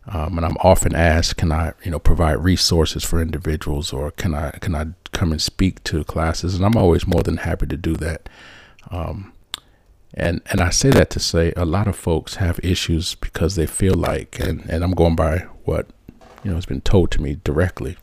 Um, 0.07 0.37
and 0.37 0.45
I'm 0.45 0.59
often 0.61 0.95
asked, 0.95 1.39
can 1.39 1.51
I, 1.51 1.73
you 1.83 1.91
know, 1.91 1.99
provide 1.99 2.45
resources 2.45 3.03
for 3.05 3.23
individuals, 3.23 3.93
or 3.93 4.11
can 4.11 4.35
I, 4.35 4.51
can 4.61 4.75
I 4.75 4.89
come 5.13 5.33
and 5.33 5.41
speak 5.41 5.83
to 5.85 6.05
classes? 6.05 6.55
And 6.55 6.65
I'm 6.65 6.77
always 6.77 7.07
more 7.07 7.23
than 7.23 7.39
happy 7.39 7.67
to 7.67 7.77
do 7.77 7.97
that. 7.97 8.29
Um, 8.91 9.33
and 10.15 10.41
and 10.47 10.61
I 10.61 10.71
say 10.71 10.91
that 10.91 11.11
to 11.11 11.21
say 11.21 11.53
a 11.57 11.65
lot 11.65 11.89
of 11.89 11.97
folks 11.97 12.37
have 12.37 12.61
issues 12.63 13.15
because 13.17 13.55
they 13.55 13.67
feel 13.67 13.95
like, 13.95 14.39
and 14.41 14.65
and 14.71 14.85
I'm 14.85 14.93
going 14.93 15.17
by 15.17 15.39
what 15.65 15.89
you 16.47 16.53
know, 16.53 16.59
it's 16.59 16.67
been 16.67 16.81
told 16.81 17.11
to 17.11 17.21
me 17.21 17.39
directly. 17.43 17.97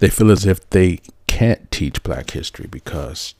They 0.00 0.10
feel 0.10 0.30
as 0.30 0.44
if 0.44 0.68
they 0.68 1.00
can't 1.26 1.70
teach 1.70 2.02
black 2.02 2.32
history 2.32 2.66
because 2.70 3.34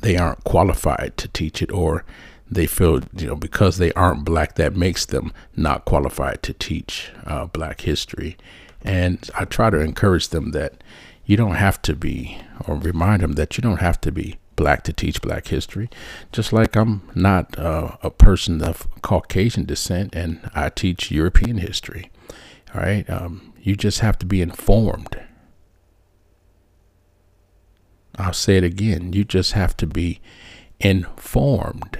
they 0.00 0.16
aren't 0.16 0.42
qualified 0.44 1.18
to 1.18 1.28
teach 1.28 1.60
it 1.60 1.70
or 1.70 2.06
they 2.50 2.66
feel 2.66 3.02
you 3.14 3.26
know 3.26 3.36
because 3.36 3.76
they 3.76 3.92
aren't 3.92 4.24
black 4.24 4.54
that 4.54 4.74
makes 4.74 5.04
them 5.04 5.34
not 5.54 5.84
qualified 5.84 6.42
to 6.44 6.54
teach 6.54 7.10
uh, 7.26 7.44
black 7.44 7.82
history. 7.82 8.38
And 8.82 9.30
i 9.38 9.44
try 9.44 9.68
to 9.68 9.80
encourage 9.80 10.28
them 10.28 10.52
that 10.52 10.82
you 11.26 11.36
don't 11.36 11.56
have 11.56 11.82
to 11.82 11.94
be 11.94 12.38
or 12.66 12.76
remind 12.76 13.20
them 13.20 13.32
that 13.32 13.58
you 13.58 13.60
don't 13.60 13.82
have 13.82 14.00
to 14.00 14.10
be 14.10 14.38
black 14.56 14.82
to 14.84 14.94
teach 14.94 15.20
black 15.20 15.48
history. 15.48 15.90
Just 16.32 16.54
like 16.54 16.74
i'm 16.74 17.02
not 17.14 17.58
uh, 17.58 17.98
a 18.02 18.08
person 18.08 18.62
of 18.62 18.88
caucasian 19.02 19.66
descent 19.66 20.14
and 20.14 20.50
i 20.54 20.70
teach 20.70 21.10
european 21.10 21.58
history 21.58 22.10
all 22.74 22.80
right. 22.80 23.08
Um, 23.08 23.52
you 23.60 23.76
just 23.76 24.00
have 24.00 24.18
to 24.18 24.26
be 24.26 24.40
informed. 24.40 25.20
I'll 28.16 28.32
say 28.32 28.56
it 28.56 28.64
again. 28.64 29.12
You 29.12 29.24
just 29.24 29.52
have 29.52 29.76
to 29.78 29.86
be 29.86 30.20
informed. 30.80 31.98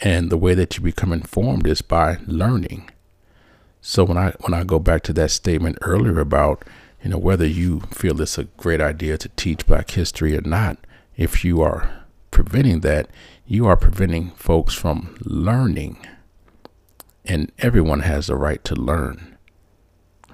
And 0.00 0.30
the 0.30 0.36
way 0.36 0.54
that 0.54 0.76
you 0.76 0.82
become 0.82 1.12
informed 1.12 1.66
is 1.66 1.80
by 1.80 2.18
learning. 2.26 2.90
So 3.80 4.04
when 4.04 4.18
I 4.18 4.32
when 4.40 4.52
I 4.52 4.64
go 4.64 4.78
back 4.78 5.02
to 5.04 5.12
that 5.14 5.30
statement 5.30 5.78
earlier 5.80 6.20
about, 6.20 6.64
you 7.02 7.10
know, 7.10 7.18
whether 7.18 7.46
you 7.46 7.80
feel 7.92 8.20
it's 8.20 8.36
a 8.36 8.44
great 8.44 8.80
idea 8.80 9.16
to 9.18 9.28
teach 9.30 9.66
black 9.66 9.90
history 9.90 10.36
or 10.36 10.42
not, 10.42 10.78
if 11.16 11.44
you 11.44 11.62
are 11.62 12.04
preventing 12.30 12.80
that, 12.80 13.08
you 13.46 13.66
are 13.66 13.76
preventing 13.76 14.30
folks 14.32 14.74
from 14.74 15.16
learning 15.24 15.98
and 17.26 17.52
everyone 17.58 18.00
has 18.00 18.26
the 18.26 18.36
right 18.36 18.62
to 18.64 18.74
learn, 18.74 19.36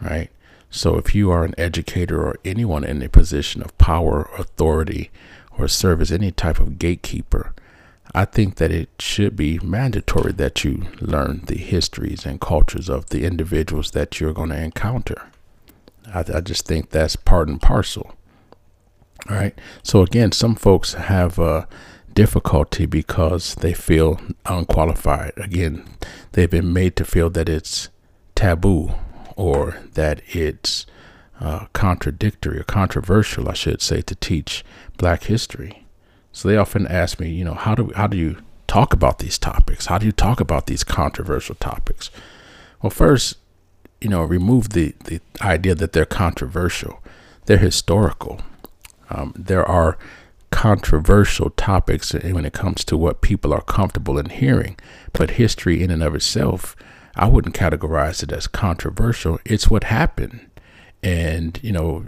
right? 0.00 0.30
So 0.70 0.96
if 0.96 1.14
you 1.14 1.30
are 1.30 1.44
an 1.44 1.54
educator 1.58 2.22
or 2.22 2.36
anyone 2.44 2.84
in 2.84 3.02
a 3.02 3.08
position 3.08 3.62
of 3.62 3.76
power, 3.78 4.30
authority, 4.38 5.10
or 5.58 5.68
serve 5.68 6.00
as 6.00 6.10
any 6.10 6.30
type 6.30 6.58
of 6.58 6.78
gatekeeper, 6.78 7.54
I 8.14 8.24
think 8.24 8.56
that 8.56 8.70
it 8.70 8.90
should 8.98 9.36
be 9.36 9.58
mandatory 9.62 10.32
that 10.32 10.64
you 10.64 10.86
learn 11.00 11.42
the 11.46 11.56
histories 11.56 12.26
and 12.26 12.40
cultures 12.40 12.88
of 12.88 13.10
the 13.10 13.24
individuals 13.24 13.92
that 13.92 14.20
you're 14.20 14.34
going 14.34 14.50
to 14.50 14.62
encounter. 14.62 15.30
I, 16.12 16.24
I 16.34 16.40
just 16.40 16.66
think 16.66 16.90
that's 16.90 17.16
part 17.16 17.48
and 17.48 17.60
parcel. 17.60 18.14
All 19.30 19.36
right. 19.36 19.58
So 19.82 20.02
again, 20.02 20.32
some 20.32 20.54
folks 20.54 20.94
have 20.94 21.38
uh, 21.38 21.66
difficulty 22.14 22.86
because 22.86 23.54
they 23.56 23.72
feel 23.72 24.20
unqualified. 24.46 25.32
Again, 25.36 25.84
they've 26.32 26.50
been 26.50 26.72
made 26.72 26.96
to 26.96 27.04
feel 27.04 27.30
that 27.30 27.48
it's 27.48 27.88
taboo 28.34 28.92
or 29.36 29.78
that 29.94 30.22
it's 30.28 30.86
uh, 31.40 31.66
contradictory 31.72 32.60
or 32.60 32.64
controversial, 32.64 33.48
I 33.48 33.54
should 33.54 33.82
say, 33.82 34.00
to 34.02 34.14
teach 34.14 34.64
black 34.96 35.24
history. 35.24 35.86
So 36.32 36.48
they 36.48 36.56
often 36.56 36.86
ask 36.86 37.20
me, 37.20 37.30
you 37.30 37.44
know, 37.44 37.54
how 37.54 37.74
do 37.74 37.92
how 37.94 38.06
do 38.06 38.16
you 38.16 38.38
talk 38.66 38.92
about 38.94 39.18
these 39.18 39.38
topics? 39.38 39.86
How 39.86 39.98
do 39.98 40.06
you 40.06 40.12
talk 40.12 40.40
about 40.40 40.66
these 40.66 40.84
controversial 40.84 41.56
topics? 41.56 42.10
Well, 42.80 42.90
first, 42.90 43.36
you 44.00 44.08
know, 44.08 44.22
remove 44.22 44.70
the 44.70 44.94
the 45.04 45.20
idea 45.42 45.74
that 45.74 45.92
they're 45.92 46.06
controversial. 46.06 47.02
They're 47.46 47.58
historical. 47.58 48.40
Um, 49.10 49.34
there 49.36 49.66
are 49.66 49.98
controversial 50.62 51.50
topics 51.50 52.14
when 52.14 52.44
it 52.44 52.52
comes 52.52 52.84
to 52.84 52.96
what 52.96 53.20
people 53.20 53.52
are 53.52 53.62
comfortable 53.62 54.16
in 54.16 54.30
hearing. 54.30 54.78
But 55.12 55.32
history, 55.32 55.82
in 55.82 55.90
and 55.90 56.04
of 56.04 56.14
itself, 56.14 56.76
I 57.16 57.26
wouldn't 57.28 57.56
categorize 57.56 58.22
it 58.22 58.30
as 58.30 58.46
controversial. 58.46 59.40
It's 59.44 59.68
what 59.68 59.82
happened. 59.82 60.46
And, 61.02 61.58
you 61.64 61.72
know, 61.72 62.04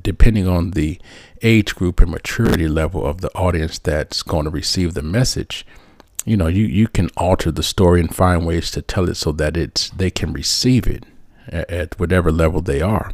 depending 0.00 0.48
on 0.48 0.70
the 0.70 0.98
age 1.42 1.74
group 1.74 2.00
and 2.00 2.10
maturity 2.10 2.66
level 2.66 3.04
of 3.04 3.20
the 3.20 3.30
audience 3.34 3.78
that's 3.78 4.22
going 4.22 4.44
to 4.44 4.50
receive 4.50 4.94
the 4.94 5.02
message, 5.02 5.66
you 6.24 6.38
know, 6.38 6.46
you, 6.46 6.64
you 6.64 6.88
can 6.88 7.10
alter 7.18 7.50
the 7.50 7.62
story 7.62 8.00
and 8.00 8.14
find 8.14 8.46
ways 8.46 8.70
to 8.70 8.80
tell 8.80 9.06
it 9.10 9.16
so 9.16 9.32
that 9.32 9.54
it's 9.54 9.90
they 9.90 10.10
can 10.10 10.32
receive 10.32 10.86
it 10.86 11.04
at, 11.46 11.70
at 11.70 12.00
whatever 12.00 12.32
level 12.32 12.62
they 12.62 12.80
are. 12.80 13.12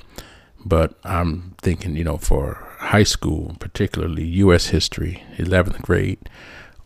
But 0.65 0.97
I'm 1.03 1.57
thinking, 1.61 1.97
you 1.97 2.05
know, 2.05 2.17
for 2.17 2.68
high 2.79 3.03
school, 3.03 3.57
particularly 3.59 4.25
U.S. 4.25 4.69
history, 4.69 5.25
11th 5.37 5.83
grade 5.83 6.29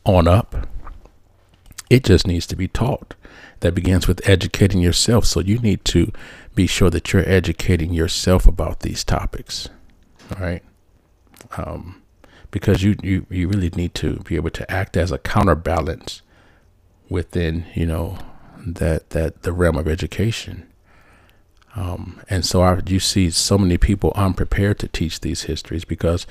on 0.04 0.26
up, 0.26 0.68
it 1.90 2.04
just 2.04 2.26
needs 2.26 2.46
to 2.46 2.56
be 2.56 2.68
taught. 2.68 3.14
That 3.60 3.74
begins 3.74 4.08
with 4.08 4.26
educating 4.28 4.80
yourself. 4.80 5.24
So 5.24 5.40
you 5.40 5.58
need 5.58 5.84
to 5.86 6.10
be 6.54 6.66
sure 6.66 6.90
that 6.90 7.12
you're 7.12 7.28
educating 7.28 7.92
yourself 7.92 8.46
about 8.46 8.80
these 8.80 9.04
topics. 9.04 9.68
All 10.34 10.42
right. 10.42 10.62
Um, 11.56 12.02
because 12.50 12.82
you, 12.82 12.96
you, 13.02 13.26
you 13.30 13.48
really 13.48 13.70
need 13.70 13.94
to 13.96 14.16
be 14.20 14.36
able 14.36 14.50
to 14.50 14.70
act 14.70 14.96
as 14.96 15.12
a 15.12 15.18
counterbalance 15.18 16.22
within, 17.08 17.66
you 17.74 17.86
know, 17.86 18.18
that, 18.58 19.10
that 19.10 19.42
the 19.42 19.52
realm 19.52 19.76
of 19.76 19.86
education. 19.86 20.66
Um, 21.74 22.20
and 22.28 22.44
so 22.44 22.62
I, 22.62 22.80
you 22.86 23.00
see 23.00 23.30
so 23.30 23.56
many 23.56 23.78
people 23.78 24.12
unprepared 24.14 24.78
to 24.80 24.88
teach 24.88 25.20
these 25.20 25.42
histories 25.42 25.84
because 25.84 26.26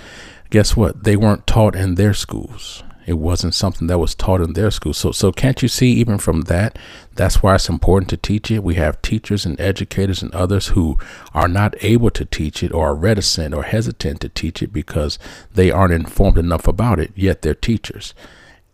guess 0.49 0.75
what? 0.75 1.03
They 1.03 1.15
weren't 1.15 1.47
taught 1.47 1.75
in 1.75 1.95
their 1.95 2.13
schools. 2.13 2.83
It 3.07 3.13
wasn't 3.13 3.55
something 3.55 3.87
that 3.87 3.97
was 3.97 4.13
taught 4.13 4.41
in 4.41 4.53
their 4.53 4.69
school. 4.69 4.93
So, 4.93 5.11
so 5.11 5.31
can't 5.31 5.61
you 5.63 5.67
see 5.67 5.91
even 5.93 6.19
from 6.19 6.41
that? 6.41 6.77
That's 7.15 7.41
why 7.41 7.55
it's 7.55 7.67
important 7.67 8.09
to 8.11 8.17
teach 8.17 8.51
it. 8.51 8.63
We 8.63 8.75
have 8.75 9.01
teachers 9.01 9.43
and 9.43 9.59
educators 9.59 10.21
and 10.21 10.33
others 10.35 10.67
who 10.67 10.99
are 11.33 11.47
not 11.47 11.73
able 11.83 12.11
to 12.11 12.25
teach 12.25 12.61
it 12.61 12.71
or 12.71 12.89
are 12.89 12.95
reticent 12.95 13.55
or 13.55 13.63
hesitant 13.63 14.21
to 14.21 14.29
teach 14.29 14.61
it 14.61 14.71
because 14.71 15.17
they 15.51 15.71
aren't 15.71 15.93
informed 15.93 16.37
enough 16.37 16.67
about 16.67 16.99
it, 16.99 17.11
yet 17.15 17.41
they're 17.41 17.55
teachers. 17.55 18.13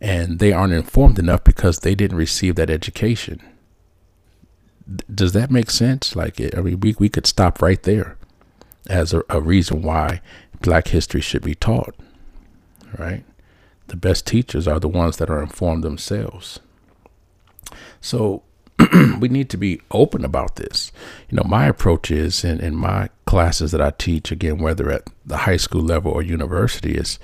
And 0.00 0.38
they 0.38 0.52
aren't 0.52 0.74
informed 0.74 1.18
enough 1.18 1.42
because 1.42 1.78
they 1.78 1.94
didn't 1.94 2.18
receive 2.18 2.54
that 2.56 2.70
education 2.70 3.40
does 5.14 5.32
that 5.32 5.50
make 5.50 5.70
sense? 5.70 6.16
Like, 6.16 6.40
eh, 6.40 6.50
I 6.56 6.60
mean, 6.60 6.80
we, 6.80 6.94
we 6.98 7.08
could 7.08 7.26
stop 7.26 7.60
right 7.60 7.82
there 7.82 8.16
as 8.88 9.12
a, 9.12 9.22
a 9.28 9.40
reason 9.40 9.82
why 9.82 10.20
black 10.60 10.88
history 10.88 11.20
should 11.20 11.42
be 11.42 11.54
taught, 11.54 11.94
right? 12.98 13.24
The 13.88 13.96
best 13.96 14.26
teachers 14.26 14.66
are 14.66 14.80
the 14.80 14.88
ones 14.88 15.16
that 15.18 15.30
are 15.30 15.42
informed 15.42 15.84
themselves. 15.84 16.60
So 18.00 18.42
we 19.18 19.28
need 19.28 19.50
to 19.50 19.56
be 19.56 19.80
open 19.90 20.24
about 20.24 20.56
this. 20.56 20.92
You 21.28 21.36
know, 21.36 21.44
my 21.44 21.66
approach 21.66 22.10
is 22.10 22.44
in, 22.44 22.60
in 22.60 22.76
my 22.76 23.10
classes 23.26 23.72
that 23.72 23.80
I 23.80 23.90
teach, 23.90 24.30
again, 24.30 24.58
whether 24.58 24.90
at 24.90 25.08
the 25.26 25.38
high 25.38 25.56
school 25.56 25.82
level 25.82 26.12
or 26.12 26.22
university, 26.22 26.94
is 26.94 27.18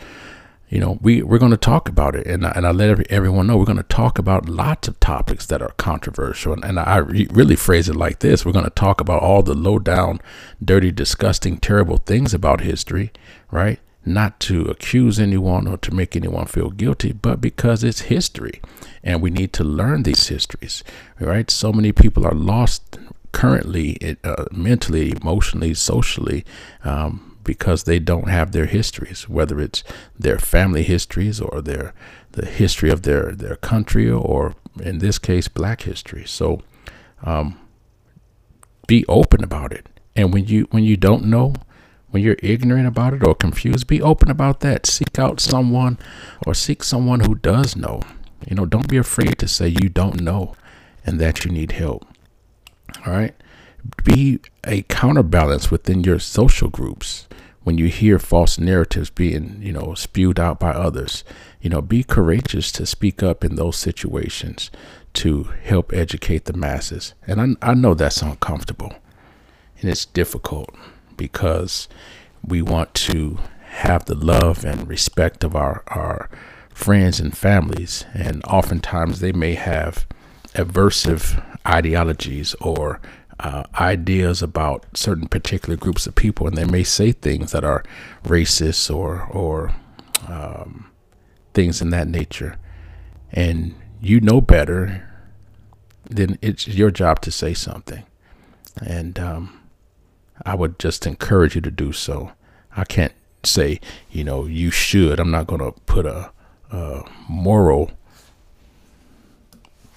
you 0.75 0.81
know, 0.81 0.99
we, 1.00 1.23
we're 1.23 1.38
going 1.38 1.52
to 1.52 1.57
talk 1.57 1.88
about 1.88 2.16
it. 2.16 2.26
And, 2.26 2.45
I, 2.45 2.50
and 2.57 2.66
I 2.66 2.73
let 2.73 3.07
everyone 3.09 3.47
know 3.47 3.57
we're 3.57 3.64
going 3.64 3.76
to 3.76 3.85
talk 3.85 4.19
about 4.19 4.49
lots 4.49 4.88
of 4.88 4.99
topics 4.99 5.47
that 5.47 5.62
are 5.62 5.71
controversial. 5.76 6.52
And, 6.52 6.64
and 6.64 6.81
I 6.81 6.97
re- 6.97 7.28
really 7.31 7.54
phrase 7.54 7.88
it 7.88 7.95
like 7.95 8.19
this 8.19 8.45
we're 8.45 8.50
going 8.50 8.64
to 8.64 8.71
talk 8.73 9.00
about 9.00 9.23
all 9.23 9.45
the 9.45 9.54
low 9.54 9.78
down, 9.78 10.21
dirty, 10.62 10.90
disgusting, 10.90 11.59
terrible 11.59 11.99
things 11.99 12.35
about 12.35 12.62
history, 12.62 13.12
right? 13.52 13.78
Not 14.04 14.40
to 14.40 14.62
accuse 14.62 15.21
anyone 15.21 15.69
or 15.69 15.76
to 15.76 15.95
make 15.95 16.16
anyone 16.16 16.47
feel 16.47 16.71
guilty, 16.71 17.12
but 17.12 17.40
because 17.40 17.85
it's 17.85 18.00
history 18.00 18.61
and 19.04 19.23
we 19.23 19.31
need 19.31 19.52
to 19.52 19.62
learn 19.62 20.02
these 20.02 20.26
histories, 20.26 20.83
right? 21.21 21.49
So 21.52 21.73
many 21.73 21.92
people 21.92 22.27
are 22.27 22.35
lost 22.35 22.99
currently, 23.31 24.16
uh, 24.25 24.46
mentally, 24.51 25.12
emotionally, 25.12 25.75
socially. 25.75 26.44
Um, 26.83 27.34
because 27.44 27.85
they 27.85 27.98
don't 27.98 28.28
have 28.28 28.52
their 28.52 28.66
histories, 28.66 29.28
whether 29.28 29.61
it's 29.61 29.85
their 30.18 30.38
family 30.38 30.83
histories 30.83 31.40
or 31.40 31.61
their 31.61 31.94
the 32.33 32.46
history 32.46 32.90
of 32.90 33.02
their 33.02 33.33
their 33.33 33.57
country, 33.57 34.11
or 34.11 34.54
in 34.80 34.98
this 34.98 35.18
case, 35.18 35.46
Black 35.48 35.83
history. 35.83 36.24
So, 36.26 36.62
um, 37.22 37.59
be 38.87 39.04
open 39.07 39.44
about 39.44 39.72
it. 39.72 39.87
And 40.16 40.33
when 40.33 40.46
you 40.46 40.66
when 40.70 40.85
you 40.85 40.96
don't 40.96 41.24
know, 41.24 41.54
when 42.11 42.22
you're 42.22 42.37
ignorant 42.42 42.87
about 42.87 43.14
it 43.14 43.26
or 43.26 43.35
confused, 43.35 43.87
be 43.87 44.00
open 44.02 44.30
about 44.30 44.61
that. 44.61 44.87
Seek 44.87 45.18
out 45.18 45.40
someone 45.40 45.98
or 46.46 46.54
seek 46.54 46.83
someone 46.83 47.20
who 47.20 47.35
does 47.35 47.76
know. 47.76 48.00
You 48.48 48.57
know, 48.57 48.66
don't 48.66 48.88
be 48.88 48.96
afraid 48.96 49.38
to 49.38 49.48
say 49.48 49.68
you 49.68 49.88
don't 49.88 50.20
know 50.20 50.54
and 51.04 51.20
that 51.20 51.44
you 51.44 51.50
need 51.50 51.72
help. 51.72 52.07
All 53.07 53.12
right. 53.12 53.35
Be 54.02 54.40
a 54.64 54.83
counterbalance 54.83 55.70
within 55.70 56.04
your 56.04 56.18
social 56.18 56.70
groups 56.70 57.26
when 57.64 57.79
you 57.79 57.88
hear 57.88 58.18
false 58.18 58.59
narratives 58.59 59.11
being, 59.11 59.59
you 59.61 59.72
know, 59.72 59.94
spewed 59.94 60.38
out 60.38 60.61
by 60.61 60.70
others, 60.70 61.24
you 61.61 61.70
know, 61.70 61.83
be 61.83 62.05
courageous 62.05 62.70
to 62.72 62.87
speak 62.87 63.22
up 63.22 63.42
in 63.42 63.57
those 63.57 63.77
situations 63.77 64.70
to 65.14 65.44
help 65.62 65.92
educate 65.92 66.44
the 66.44 66.53
masses. 66.53 67.14
And 67.27 67.57
I, 67.62 67.70
I 67.70 67.74
know 67.74 67.94
that's 67.94 68.22
uncomfortable 68.22 68.92
and 69.81 69.90
it's 69.90 70.05
difficult 70.05 70.74
because 71.16 71.88
we 72.46 72.61
want 72.61 72.94
to 72.94 73.38
have 73.62 74.05
the 74.05 74.14
love 74.14 74.64
and 74.64 74.88
respect 74.88 75.42
of 75.42 75.57
our, 75.57 75.83
our 75.88 76.29
friends 76.68 77.18
and 77.18 77.37
families. 77.37 78.05
And 78.12 78.44
oftentimes 78.44 79.20
they 79.20 79.33
may 79.33 79.55
have 79.55 80.07
aversive 80.55 81.42
ideologies 81.66 82.55
or 82.61 83.00
uh, 83.40 83.64
ideas 83.79 84.42
about 84.42 84.85
certain 84.94 85.29
particular 85.29 85.77
groups 85.77 86.07
of 86.07 86.14
people, 86.14 86.47
and 86.47 86.57
they 86.57 86.64
may 86.64 86.85
say 86.85 87.12
things 87.12 87.53
that 87.53 87.64
are 87.64 87.85
racist 88.25 88.94
or 88.94 89.25
or 89.25 89.75
um, 90.29 90.90
things 91.53 91.81
in 91.83 91.90
that 91.90 92.09
nature, 92.09 92.57
and 93.33 93.75
you 94.01 94.20
know 94.20 94.40
better. 94.40 95.11
Then 96.09 96.38
it's 96.42 96.68
your 96.68 96.90
job 96.90 97.20
to 97.23 97.31
say 97.31 97.55
something, 97.55 98.05
and 98.85 99.18
um, 99.18 99.61
I 100.44 100.55
would 100.55 100.79
just 100.79 101.07
encourage 101.07 101.55
you 101.55 101.61
to 101.62 101.70
do 101.70 101.92
so. 101.92 102.33
I 102.77 102.85
can't 102.85 103.14
say 103.42 103.81
you 104.11 104.25
know 104.25 104.47
you 104.47 104.70
should. 104.70 105.18
I'm 105.18 105.31
not 105.31 105.47
going 105.47 105.61
to 105.61 105.73
put 105.87 106.07
a, 106.07 106.31
a 106.70 107.03
moral, 107.29 107.90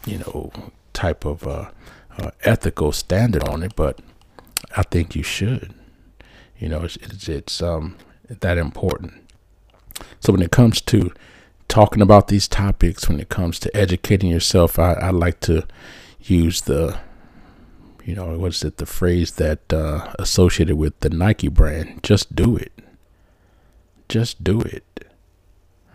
you 0.06 0.20
know, 0.20 0.52
type 0.94 1.26
of 1.26 1.46
uh, 1.48 1.70
uh, 2.18 2.32
ethical 2.42 2.92
standard 2.92 3.48
on 3.48 3.64
it, 3.64 3.76
but 3.76 4.00
I 4.76 4.84
think 4.84 5.16
you 5.16 5.24
should. 5.24 5.74
You 6.58 6.70
know, 6.70 6.84
it's, 6.84 6.96
it's, 6.98 7.30
it's 7.30 7.62
um 7.62 7.98
that 8.30 8.58
important. 8.58 9.14
So 10.20 10.34
when 10.34 10.42
it 10.42 10.52
comes 10.52 10.82
to 10.82 11.12
talking 11.68 12.02
about 12.02 12.28
these 12.28 12.48
topics, 12.48 13.08
when 13.08 13.20
it 13.20 13.30
comes 13.30 13.60
to 13.60 13.76
educating 13.76 14.30
yourself, 14.30 14.80
I, 14.80 14.94
I 14.94 15.10
like 15.10 15.40
to 15.42 15.66
use 16.22 16.62
the, 16.62 16.98
you 18.04 18.16
know, 18.16 18.38
what's 18.38 18.64
it, 18.64 18.78
the 18.78 18.86
phrase 18.86 19.32
that 19.34 19.72
uh, 19.72 20.14
associated 20.20 20.78
with 20.78 21.00
the 21.00 21.10
Nike 21.10 21.48
brand, 21.48 22.04
just 22.04 22.36
do 22.36 22.56
it. 22.58 22.72
Just 24.10 24.44
do 24.44 24.62
it. 24.62 24.84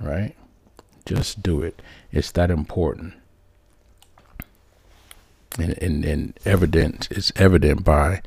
Right? 0.00 0.34
Just 1.06 1.42
do 1.42 1.62
it. 1.62 1.80
It's 2.10 2.32
that 2.32 2.50
important 2.50 3.14
and, 5.58 5.76
and, 5.82 6.04
and 6.04 6.40
evident 6.44 7.08
is 7.10 7.32
evident 7.36 7.84
by 7.84 8.22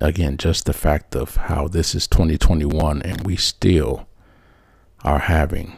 again 0.00 0.36
just 0.36 0.66
the 0.66 0.72
fact 0.72 1.16
of 1.16 1.36
how 1.36 1.68
this 1.68 1.94
is 1.94 2.06
2021 2.06 3.02
and 3.02 3.26
we 3.26 3.36
still 3.36 4.06
are 5.04 5.20
having 5.20 5.76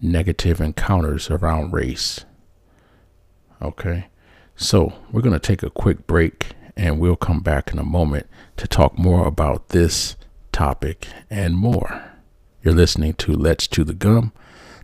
negative 0.00 0.60
encounters 0.60 1.30
around 1.30 1.72
race. 1.72 2.24
Okay? 3.62 4.06
So 4.54 4.92
we're 5.10 5.22
going 5.22 5.32
to 5.32 5.38
take 5.38 5.62
a 5.62 5.70
quick 5.70 6.06
break 6.06 6.48
and 6.76 7.00
we'll 7.00 7.16
come 7.16 7.40
back 7.40 7.72
in 7.72 7.78
a 7.78 7.84
moment 7.84 8.26
to 8.58 8.68
talk 8.68 8.98
more 8.98 9.26
about 9.26 9.70
this 9.70 10.16
topic 10.52 11.06
and 11.30 11.56
more. 11.56 12.12
You're 12.62 12.74
listening 12.74 13.14
to 13.14 13.32
let's 13.32 13.66
chew 13.66 13.84
the 13.84 13.94
gum 13.94 14.32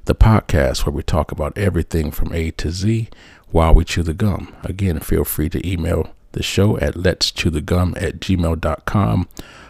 the 0.05 0.15
podcast 0.15 0.87
where 0.87 0.93
we 0.93 1.03
talk 1.03 1.33
about 1.33 1.57
everything 1.57 2.11
from 2.11 2.33
a 2.33 2.51
to 2.53 2.71
z 2.71 3.09
while 3.51 3.75
we 3.75 3.85
chew 3.85 4.03
the 4.03 4.15
gum. 4.15 4.55
Again, 4.65 5.01
feel 5.01 5.25
free 5.25 5.49
to 5.49 5.69
email 5.69 6.11
the 6.33 6.43
show 6.43 6.79
at 6.79 6.97
let's 6.97 7.31
chew 7.31 7.51
the 7.51 7.61
gum 7.61 7.95
at 7.97 8.21
gmail.com 8.21 9.29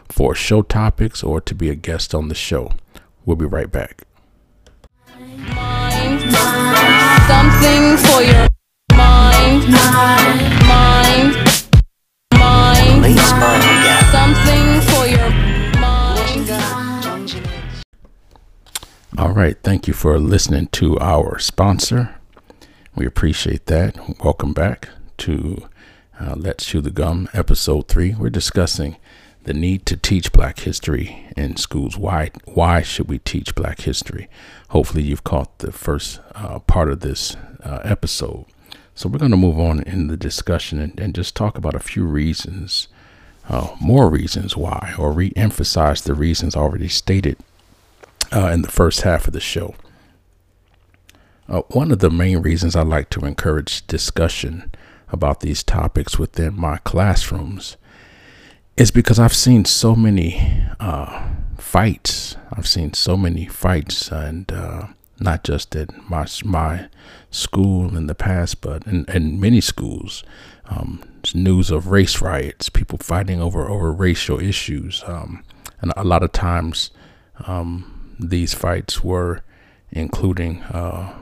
for 0.09 0.35
show 0.35 0.63
topics 0.63 1.23
or 1.23 1.41
to 1.41 1.55
be 1.55 1.71
a 1.71 1.75
guest 1.75 2.15
on 2.15 2.29
the 2.29 2.35
show. 2.35 2.73
We'll 3.25 3.37
be 3.37 3.47
right 3.47 3.71
back. 3.71 4.05
Mind. 5.19 6.21
Something 7.31 7.97
for 7.97 8.23
your 8.23 8.49
mind. 8.93 9.69
Mind. 10.67 11.37
Mind. 12.35 13.03
Please 13.03 13.29
smile 13.29 13.61
again. 13.61 14.05
Something 14.11 14.90
All 19.21 19.33
right. 19.33 19.59
Thank 19.63 19.87
you 19.87 19.93
for 19.93 20.19
listening 20.19 20.69
to 20.69 20.99
our 20.99 21.39
sponsor. 21.39 22.15
We 22.95 23.05
appreciate 23.05 23.67
that. 23.67 24.19
Welcome 24.25 24.55
back 24.55 24.89
to 25.19 25.69
uh, 26.19 26.37
Let's 26.39 26.65
Chew 26.65 26.81
the 26.81 26.91
Gum, 26.91 27.29
Episode 27.35 27.87
3. 27.87 28.15
We're 28.15 28.31
discussing 28.31 28.97
the 29.43 29.53
need 29.53 29.85
to 29.85 29.99
teach 29.99 30.33
black 30.33 30.61
history 30.61 31.27
in 31.37 31.59
schools 31.59 31.99
why 31.99 32.31
why 32.47 32.81
should 32.81 33.11
we 33.11 33.19
teach 33.19 33.55
black 33.55 33.83
history 33.83 34.29
hopefully 34.71 35.03
you've 35.03 35.25
caught 35.25 35.59
the 35.59 35.73
first 35.73 36.21
uh, 36.35 36.59
part 36.61 36.91
of 36.91 37.01
this 37.01 37.37
uh, 37.63 37.81
episode 37.85 38.45
so 38.95 39.09
we're 39.09 39.19
going 39.19 39.31
to 39.31 39.37
move 39.37 39.59
on 39.59 39.83
in 39.83 40.09
the 40.09 40.17
discussion 40.17 40.79
and, 40.79 41.01
and 41.01 41.15
just 41.15 41.35
talk 41.35 41.57
about 41.57 41.75
a 41.75 41.79
few 41.79 42.05
reasons 42.05 42.89
uh, 43.49 43.75
more 43.81 44.11
reasons 44.11 44.59
why 44.59 44.95
or 44.99 45.11
re-emphasize 45.11 46.03
the 46.03 46.15
reasons 46.15 46.55
already 46.55 46.89
stated 46.89 47.39
uh, 48.33 48.51
in 48.53 48.63
the 48.63 48.71
first 48.71 49.03
half 49.03 49.27
of 49.27 49.33
the 49.33 49.41
show. 49.41 49.75
Uh, 51.49 51.63
one 51.71 51.91
of 51.91 51.99
the 51.99 52.11
main 52.11 52.39
reasons 52.39 52.77
I 52.77 52.83
like 52.83 53.11
to 53.11 53.27
encourage 53.27 53.87
discussion 53.87 54.73
about 55.11 55.41
these 55.41 55.63
topics 55.63 56.19
within 56.19 56.55
my 56.59 56.79
classrooms 56.79 57.77
is 58.77 58.91
because 58.91 59.19
I've 59.19 59.35
seen 59.35 59.65
so 59.65 59.95
many 59.97 60.65
uh, 60.79 61.29
fights. 61.59 62.37
I've 62.53 62.69
seen 62.69 62.95
so 62.95 63.17
many 63.17 63.47
fights, 63.47 64.11
and 64.11 64.51
uh, 64.53 64.87
not 65.19 65.45
just 65.45 65.75
at 65.77 65.91
my 66.09 66.27
my 66.45 66.89
school 67.31 67.97
in 67.97 68.07
the 68.07 68.15
past, 68.15 68.61
but 68.61 68.87
in, 68.87 69.05
in 69.09 69.41
many 69.41 69.61
schools. 69.61 70.25
Um, 70.67 71.03
news 71.35 71.71
of 71.71 71.89
race 71.89 72.23
riots, 72.23 72.69
people 72.69 72.97
fighting 72.99 73.43
over 73.43 73.69
over 73.69 73.93
racial 73.93 74.41
issues, 74.41 75.03
um, 75.07 75.45
and 75.81 75.93
a 75.97 76.05
lot 76.05 76.23
of 76.23 76.33
times 76.33 76.91
um, 77.47 78.00
these 78.21 78.55
fights 78.55 79.03
were 79.03 79.43
including 79.91 80.63
uh, 80.63 81.19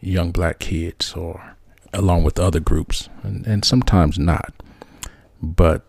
young 0.00 0.32
black 0.32 0.58
kids 0.58 1.14
or 1.14 1.56
along 1.92 2.24
with 2.24 2.38
other 2.38 2.60
groups, 2.60 3.08
and, 3.22 3.46
and 3.46 3.64
sometimes 3.64 4.18
not. 4.18 4.52
But 5.42 5.84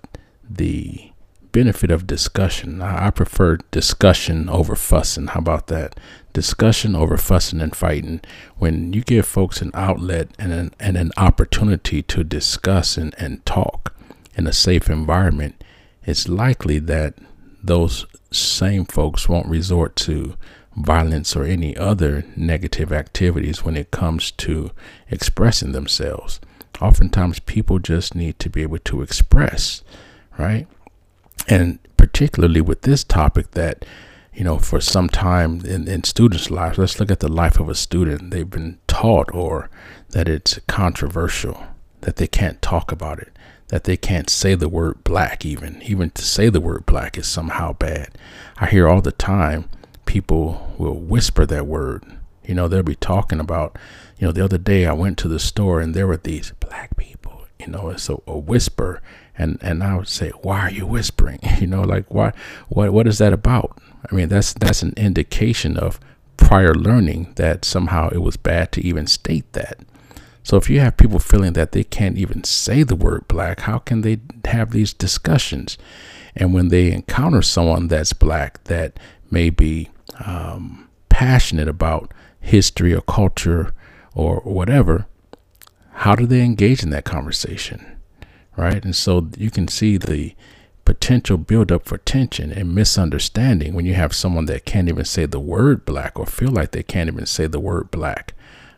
the 0.48 1.12
benefit 1.52 1.92
of 1.92 2.08
discussion, 2.08 2.82
I, 2.82 3.10
prefer 3.12 3.58
discussion 3.72 4.50
over 4.50 4.76
fussing. 4.76 5.28
How 5.28 5.40
about 5.40 5.68
that? 5.68 5.98
Discussion 6.34 6.96
over 6.96 7.16
fussing 7.16 7.62
and 7.62 7.76
fighting. 7.76 8.22
When 8.58 8.92
you 8.92 9.02
give 9.02 9.26
folks 9.26 9.62
an 9.62 9.72
outlet 9.74 10.30
and 10.40 10.52
an, 10.52 10.74
and 10.80 10.98
an 10.98 11.12
opportunity 11.16 12.02
to 12.02 12.24
discuss 12.24 12.98
and, 12.98 13.16
and 13.18 13.46
talk 13.46 13.96
in 14.36 14.48
a 14.48 14.54
safe 14.54 14.90
environment, 14.90 15.64
it's 16.06 16.28
likely 16.28 16.80
that 16.80 17.16
those 17.64 18.06
same 18.34 18.86
folks 18.86 19.30
won't 19.30 19.48
resort 19.48 19.96
to 19.96 20.36
violence 20.76 21.36
or 21.36 21.44
any 21.44 21.78
other 21.78 22.26
negative 22.36 22.92
activities 22.92 23.64
when 23.64 23.78
it 23.78 23.92
comes 23.92 24.32
to 24.32 24.72
expressing 25.10 25.72
themselves. 25.72 26.40
Oftentimes, 26.82 27.40
people 27.40 27.80
just 27.80 28.16
need 28.16 28.40
to 28.40 28.50
be 28.50 28.64
able 28.64 28.80
to 28.80 29.02
express, 29.02 29.84
right? 30.38 30.68
And 31.48 31.80
particularly 31.98 32.62
with 32.62 32.82
this 32.82 33.04
topic, 33.04 33.52
that, 33.52 33.86
you 34.34 34.44
know, 34.44 34.58
for 34.58 34.82
some 34.82 35.10
time 35.10 35.62
in, 35.66 35.88
in 35.88 36.04
students' 36.04 36.50
lives, 36.50 36.78
let's 36.78 37.00
look 37.00 37.12
at 37.12 37.20
the 37.20 37.32
life 37.32 37.60
of 37.60 37.70
a 37.70 37.76
student. 37.76 38.32
They've 38.32 38.50
been 38.50 38.80
taught 38.88 39.30
or 39.34 39.70
that 40.10 40.28
it's 40.28 40.60
controversial, 40.68 41.64
that 42.02 42.16
they 42.16 42.28
can't 42.28 42.62
talk 42.62 42.92
about 42.92 43.20
it, 43.20 43.38
that 43.70 43.86
they 43.86 43.98
can't 43.98 44.30
say 44.30 44.56
the 44.56 44.70
word 44.70 45.04
black, 45.04 45.46
even. 45.46 45.82
Even 45.84 46.10
to 46.12 46.24
say 46.24 46.50
the 46.50 46.62
word 46.62 46.86
black 46.86 47.18
is 47.18 47.28
somehow 47.28 47.74
bad. 47.74 48.10
I 48.58 48.68
hear 48.68 48.88
all 48.88 49.02
the 49.02 49.12
time 49.12 49.70
people 50.06 50.74
will 50.78 51.00
whisper 51.00 51.46
that 51.46 51.66
word. 51.68 52.04
You 52.46 52.56
know, 52.56 52.68
they'll 52.68 52.84
be 52.84 52.96
talking 52.96 53.40
about, 53.40 53.78
you 54.20 54.28
know, 54.28 54.34
the 54.34 54.44
other 54.44 54.58
day 54.58 54.86
I 54.86 54.94
went 54.94 55.18
to 55.20 55.28
the 55.28 55.40
store 55.40 55.80
and 55.80 55.94
there 55.94 56.08
were 56.08 56.18
these 56.18 56.52
black 56.60 56.96
people, 56.98 57.46
you 57.60 57.68
know, 57.68 57.90
it's 57.90 58.10
a, 58.10 58.18
a 58.28 58.38
whisper. 58.38 59.02
And, 59.38 59.58
and 59.62 59.84
I 59.84 59.96
would 59.96 60.10
say, 60.10 60.30
why 60.42 60.60
are 60.60 60.72
you 60.72 60.86
whispering? 60.86 61.40
You 61.60 61.68
know, 61.68 61.82
like 61.82 62.14
why, 62.14 62.34
what, 62.68 62.92
what 62.92 63.08
is 63.08 63.20
that 63.20 63.32
about? 63.32 63.80
I 64.12 64.14
mean, 64.14 64.28
that's, 64.28 64.54
that's 64.54 64.84
an 64.84 64.94
indication 64.98 65.78
of 65.78 66.00
prior 66.36 66.74
learning 66.74 67.34
that 67.38 67.64
somehow 67.64 68.10
it 68.10 68.18
was 68.18 68.36
bad 68.36 68.72
to 68.74 68.86
even 68.86 69.08
state 69.08 69.52
that. 69.54 69.80
So 70.44 70.58
if 70.58 70.70
you 70.70 70.82
have 70.82 70.98
people 70.98 71.20
feeling 71.20 71.54
that 71.54 71.72
they 71.72 71.84
can't 71.84 72.18
even 72.18 72.44
say 72.44 72.84
the 72.84 72.96
word 72.96 73.28
black, 73.28 73.62
how 73.62 73.80
can 73.80 74.02
they 74.02 74.20
have 74.46 74.72
these 74.72 74.94
discussions? 74.94 75.78
And 76.36 76.54
when 76.54 76.68
they 76.68 76.92
encounter 76.92 77.42
someone 77.42 77.88
that's 77.88 78.14
black 78.14 78.64
that 78.66 79.00
may 79.32 79.50
be 79.50 79.90
um, 80.26 80.90
passionate 81.10 81.70
about 81.70 82.14
history 82.40 82.94
or 82.94 83.02
culture 83.02 83.74
or 84.14 84.42
whatever, 84.42 85.08
how 85.94 86.16
do 86.16 86.26
they 86.26 86.42
engage 86.42 86.84
in 86.84 86.90
that 86.90 87.06
conversation? 87.06 87.98
Right. 88.58 88.84
And 88.84 88.96
so 88.96 89.30
you 89.38 89.50
can 89.50 89.68
see 89.68 89.98
the 89.98 90.36
potential 90.86 91.38
buildup 91.38 91.86
for 91.86 91.98
tension 92.00 92.52
and 92.52 92.76
misunderstanding 92.76 93.74
when 93.74 93.86
you 93.86 93.94
have 93.94 94.14
someone 94.14 94.46
that 94.46 94.66
can't 94.66 94.90
even 94.90 95.06
say 95.06 95.26
the 95.26 95.40
word 95.40 95.86
black 95.86 96.20
or 96.20 96.26
feel 96.26 96.52
like 96.52 96.72
they 96.72 96.84
can't 96.84 97.08
even 97.08 97.26
say 97.26 97.48
the 97.48 97.60
word 97.60 97.90
black. 97.90 98.34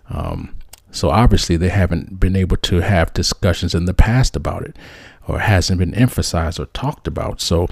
Um, 0.09 0.55
so 0.95 1.09
obviously 1.09 1.57
they 1.57 1.69
haven't 1.69 2.21
been 2.21 2.37
able 2.37 2.55
to 2.55 2.79
have 2.79 3.11
discussions 3.13 3.75
in 3.75 3.83
the 3.83 3.93
past 3.93 4.35
about 4.37 4.63
it 4.63 4.77
or 5.27 5.39
hasn't 5.39 5.77
been 5.77 5.93
emphasized 5.93 6.57
or 6.57 6.67
talked 6.67 7.05
about. 7.05 7.41
So 7.41 7.67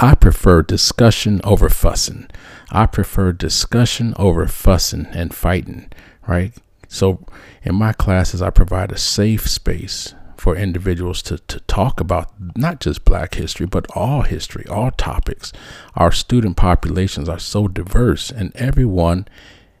I 0.00 0.16
prefer 0.16 0.62
discussion 0.62 1.40
over 1.44 1.68
fussing. 1.68 2.26
I 2.72 2.86
prefer 2.86 3.32
discussion 3.32 4.14
over 4.18 4.48
fussing 4.48 5.06
and 5.12 5.32
fighting, 5.32 5.92
right? 6.26 6.52
So 6.88 7.24
in 7.62 7.76
my 7.76 7.92
classes, 7.92 8.42
I 8.42 8.50
provide 8.50 8.90
a 8.90 8.98
safe 8.98 9.48
space 9.48 10.12
for 10.36 10.56
individuals 10.56 11.22
to, 11.22 11.38
to 11.38 11.60
talk 11.60 12.00
about 12.00 12.32
not 12.56 12.80
just 12.80 13.04
black 13.04 13.36
history, 13.36 13.66
but 13.66 13.86
all 13.94 14.22
history, 14.22 14.66
all 14.68 14.90
topics. 14.90 15.52
Our 15.94 16.10
student 16.10 16.56
populations 16.56 17.28
are 17.28 17.38
so 17.38 17.68
diverse, 17.68 18.32
and 18.32 18.54
everyone 18.56 19.28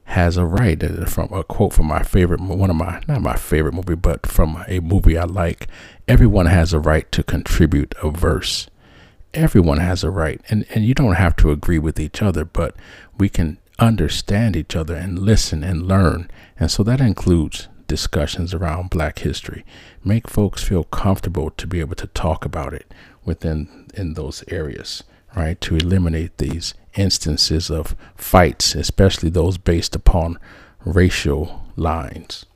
has 0.04 0.36
a 0.36 0.44
right. 0.44 0.82
Uh, 0.82 1.04
from 1.06 1.32
a 1.32 1.42
quote 1.44 1.72
from 1.72 1.86
my 1.86 2.02
favorite, 2.02 2.40
one 2.40 2.70
of 2.70 2.76
my, 2.76 3.02
not 3.08 3.22
my 3.22 3.36
favorite 3.36 3.74
movie, 3.74 3.94
but 3.94 4.26
from 4.26 4.64
a 4.68 4.80
movie 4.80 5.18
I 5.18 5.24
like, 5.24 5.68
everyone 6.06 6.46
has 6.46 6.72
a 6.72 6.80
right 6.80 7.10
to 7.12 7.22
contribute 7.22 7.94
a 8.02 8.10
verse 8.10 8.68
everyone 9.34 9.78
has 9.78 10.04
a 10.04 10.10
right 10.10 10.40
and, 10.48 10.64
and 10.70 10.84
you 10.84 10.94
don't 10.94 11.14
have 11.14 11.36
to 11.36 11.50
agree 11.50 11.78
with 11.78 11.98
each 11.98 12.22
other 12.22 12.44
but 12.44 12.74
we 13.18 13.28
can 13.28 13.58
understand 13.78 14.54
each 14.54 14.76
other 14.76 14.94
and 14.94 15.18
listen 15.18 15.64
and 15.64 15.86
learn 15.86 16.30
and 16.58 16.70
so 16.70 16.82
that 16.82 17.00
includes 17.00 17.68
discussions 17.88 18.54
around 18.54 18.88
black 18.88 19.18
history 19.18 19.64
make 20.04 20.28
folks 20.28 20.62
feel 20.62 20.84
comfortable 20.84 21.50
to 21.50 21.66
be 21.66 21.80
able 21.80 21.96
to 21.96 22.06
talk 22.08 22.44
about 22.44 22.72
it 22.72 22.94
within 23.24 23.86
in 23.94 24.14
those 24.14 24.44
areas 24.48 25.02
right 25.36 25.60
to 25.60 25.76
eliminate 25.76 26.36
these 26.38 26.74
instances 26.94 27.70
of 27.70 27.96
fights 28.16 28.74
especially 28.74 29.28
those 29.28 29.58
based 29.58 29.96
upon 29.96 30.38
racial 30.84 31.66
lines 31.76 32.46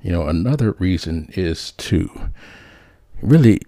you 0.00 0.10
know 0.10 0.26
another 0.26 0.72
reason 0.72 1.28
is 1.34 1.72
to 1.72 2.30
really 3.20 3.60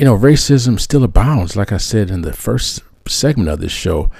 you 0.00 0.06
know, 0.06 0.16
racism 0.16 0.80
still 0.80 1.04
abounds. 1.04 1.56
Like 1.56 1.72
I 1.72 1.76
said 1.76 2.08
in 2.08 2.22
the 2.22 2.32
first 2.32 2.82
segment 3.06 3.50
of 3.50 3.60
this 3.60 3.70
show, 3.70 4.10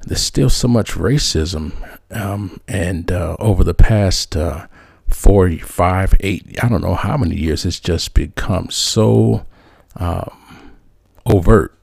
there's 0.00 0.20
still 0.20 0.50
so 0.50 0.66
much 0.66 0.94
racism. 0.94 1.72
Um, 2.10 2.60
and 2.66 3.12
uh, 3.12 3.36
over 3.38 3.62
the 3.62 3.72
past 3.72 4.36
uh, 4.36 4.66
four, 5.08 5.48
five, 5.58 6.14
eight, 6.18 6.58
I 6.60 6.68
don't 6.68 6.80
know 6.80 6.96
how 6.96 7.16
many 7.16 7.36
years, 7.36 7.64
it's 7.64 7.78
just 7.78 8.12
become 8.12 8.70
so 8.70 9.46
um, 9.94 10.72
overt. 11.24 11.79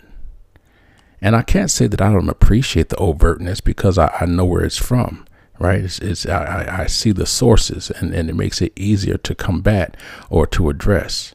And 1.21 1.35
I 1.35 1.41
can't 1.41 1.71
say 1.71 1.87
that 1.87 2.01
I 2.01 2.11
don't 2.11 2.29
appreciate 2.29 2.89
the 2.89 2.95
overtness 2.97 3.63
because 3.63 3.97
I, 3.97 4.15
I 4.21 4.25
know 4.25 4.45
where 4.45 4.63
it's 4.63 4.77
from, 4.77 5.25
right? 5.59 5.81
It's, 5.81 5.99
it's 5.99 6.25
I, 6.25 6.83
I 6.83 6.85
see 6.87 7.11
the 7.11 7.25
sources 7.25 7.89
and, 7.91 8.13
and 8.13 8.29
it 8.29 8.35
makes 8.35 8.61
it 8.61 8.73
easier 8.75 9.17
to 9.17 9.33
combat 9.33 9.97
or 10.29 10.45
to 10.47 10.69
address, 10.69 11.33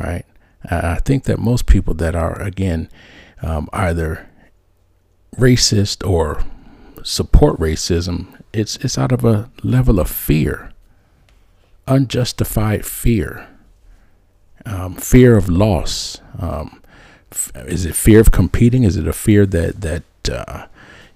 right? 0.00 0.24
I 0.68 0.96
think 0.96 1.24
that 1.24 1.38
most 1.38 1.66
people 1.66 1.94
that 1.94 2.14
are, 2.14 2.40
again, 2.40 2.88
um, 3.42 3.68
either 3.72 4.28
racist 5.36 6.08
or 6.08 6.44
support 7.02 7.58
racism, 7.60 8.40
it's, 8.52 8.76
it's 8.76 8.98
out 8.98 9.12
of 9.12 9.24
a 9.24 9.50
level 9.62 10.00
of 10.00 10.10
fear, 10.10 10.72
unjustified 11.86 12.84
fear, 12.84 13.48
um, 14.64 14.94
fear 14.94 15.36
of 15.36 15.48
loss. 15.48 16.20
Um, 16.38 16.82
is 17.54 17.84
it 17.86 17.94
fear 17.96 18.20
of 18.20 18.30
competing? 18.30 18.84
Is 18.84 18.96
it 18.96 19.06
a 19.06 19.12
fear 19.12 19.46
that, 19.46 19.80
that, 19.80 20.02
uh, 20.30 20.66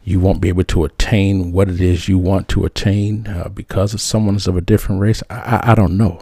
you 0.02 0.18
won't 0.18 0.40
be 0.40 0.48
able 0.48 0.64
to 0.64 0.85
attain 0.85 1.52
what 1.52 1.68
it 1.68 1.80
is 1.80 2.09
you 2.09 2.18
want 2.18 2.48
to 2.48 2.64
attain 2.64 3.26
uh, 3.26 3.48
because 3.48 3.92
of 3.92 4.00
someone's 4.00 4.46
of 4.46 4.56
a 4.56 4.61
different 4.61 5.00
race. 5.00 5.22
I, 5.28 5.35
I, 5.35 5.72
I 5.72 5.74
don't 5.74 5.96
know. 5.96 6.20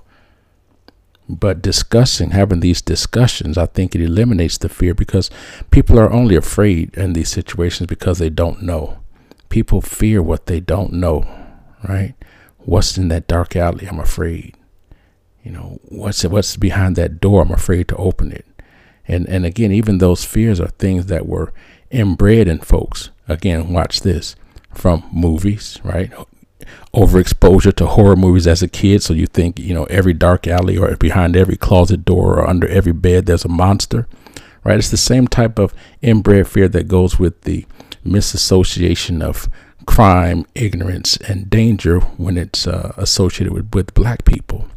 But 1.29 1.63
discussing, 1.63 2.31
having 2.31 2.61
these 2.61 2.81
discussions, 2.81 3.59
I 3.59 3.67
think 3.67 3.95
it 3.95 4.01
eliminates 4.01 4.59
the 4.59 4.69
fear 4.69 4.95
because 4.95 5.31
people 5.71 5.99
are 5.99 6.11
only 6.11 6.37
afraid 6.37 6.95
in 6.97 7.13
these 7.13 7.29
situations 7.29 7.87
because 7.87 8.19
they 8.19 8.31
don't 8.31 8.63
know. 8.63 8.99
People 9.49 9.81
fear 9.81 10.23
what 10.23 10.47
they 10.47 10.61
don't 10.61 10.95
know, 10.95 11.27
right? 11.87 12.15
What's 12.59 12.97
in 12.97 13.09
that 13.09 13.29
dark 13.29 13.57
alley? 13.57 13.87
I'm 13.87 14.01
afraid. 14.01 14.55
You 15.43 15.53
know, 15.53 15.81
what's 15.85 16.25
what's 16.25 16.57
behind 16.57 16.97
that 16.97 17.21
door? 17.21 17.43
I'm 17.43 17.53
afraid 17.53 17.89
to 17.89 17.97
open 17.97 18.33
it. 18.33 18.45
And 19.09 19.27
and 19.29 19.45
again, 19.45 19.73
even 19.73 19.99
those 19.99 20.25
fears 20.25 20.61
are 20.61 20.69
things 20.69 21.07
that 21.07 21.27
were 21.27 21.53
inbred 21.91 22.47
in 22.47 22.59
folks. 22.61 23.11
Again, 23.27 23.73
watch 23.73 24.03
this 24.03 24.37
from 24.73 25.09
movies, 25.13 25.79
right? 25.83 26.13
Overexposure 26.95 27.75
to 27.77 27.87
horror 27.87 28.17
movies 28.17 28.47
as 28.47 28.63
a 28.63 28.69
kid, 28.69 29.03
so 29.03 29.15
you 29.15 29.27
think 29.27 29.59
you 29.59 29.75
know 29.75 29.85
every 29.85 30.13
dark 30.13 30.47
alley 30.47 30.77
or 30.77 30.95
behind 30.97 31.37
every 31.37 31.57
closet 31.57 32.05
door 32.05 32.39
or 32.39 32.47
under 32.49 32.69
every 32.69 32.93
bed 32.93 33.27
there's 33.27 33.45
a 33.45 33.49
monster, 33.49 34.07
right? 34.65 34.79
It's 34.79 34.91
the 34.91 34.97
same 34.97 35.27
type 35.27 35.59
of 35.59 35.73
inbred 36.03 36.47
fear 36.47 36.69
that 36.69 36.89
goes 36.89 37.19
with 37.19 37.43
the 37.43 37.67
misassociation 38.05 39.23
of 39.23 39.49
crime, 39.87 40.45
ignorance, 40.55 41.17
and 41.17 41.49
danger 41.49 41.99
when 42.19 42.37
it's 42.37 42.67
uh, 42.67 42.93
associated 42.99 43.55
with, 43.55 43.75
with 43.75 43.95
black 43.95 44.25
people. 44.27 44.69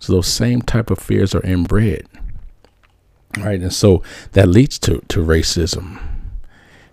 So 0.00 0.12
those 0.12 0.26
same 0.26 0.60
type 0.62 0.90
of 0.90 0.98
fears 0.98 1.34
are 1.34 1.42
inbred, 1.42 2.06
right? 3.38 3.60
And 3.60 3.72
so 3.72 4.02
that 4.32 4.48
leads 4.48 4.78
to 4.80 5.00
to 5.08 5.24
racism, 5.24 6.00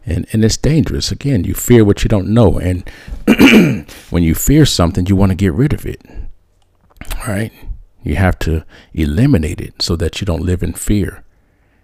and 0.06 0.28
and 0.32 0.44
it's 0.44 0.58
dangerous. 0.58 1.12
Again, 1.12 1.44
you 1.44 1.54
fear 1.54 1.84
what 1.84 2.04
you 2.04 2.10
don't 2.10 2.30
know, 2.30 2.58
and 2.58 2.88
when 4.10 4.24
you 4.24 4.36
fear 4.36 4.66
something, 4.66 5.06
you 5.06 5.16
want 5.16 5.32
to 5.32 5.36
get 5.36 5.54
rid 5.54 5.74
of 5.74 5.86
it, 5.86 6.02
right? 7.28 7.52
You 8.04 8.16
have 8.16 8.40
to 8.40 8.64
eliminate 8.94 9.60
it 9.60 9.82
so 9.82 9.96
that 9.98 10.22
you 10.22 10.26
don't 10.26 10.44
live 10.44 10.64
in 10.64 10.74
fear. 10.74 11.24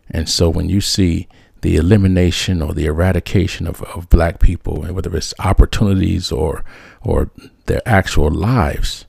And 0.10 0.30
so 0.30 0.50
when 0.50 0.70
you 0.70 0.80
see 0.80 1.28
the 1.62 1.76
elimination 1.76 2.62
or 2.62 2.74
the 2.74 2.86
eradication 2.86 3.68
of, 3.68 3.82
of 3.84 4.10
black 4.10 4.40
people, 4.40 4.84
and 4.84 4.96
whether 4.96 5.16
it's 5.16 5.34
opportunities 5.40 6.32
or 6.32 6.64
or 7.02 7.30
their 7.66 7.82
actual 7.86 8.30
lives, 8.30 9.06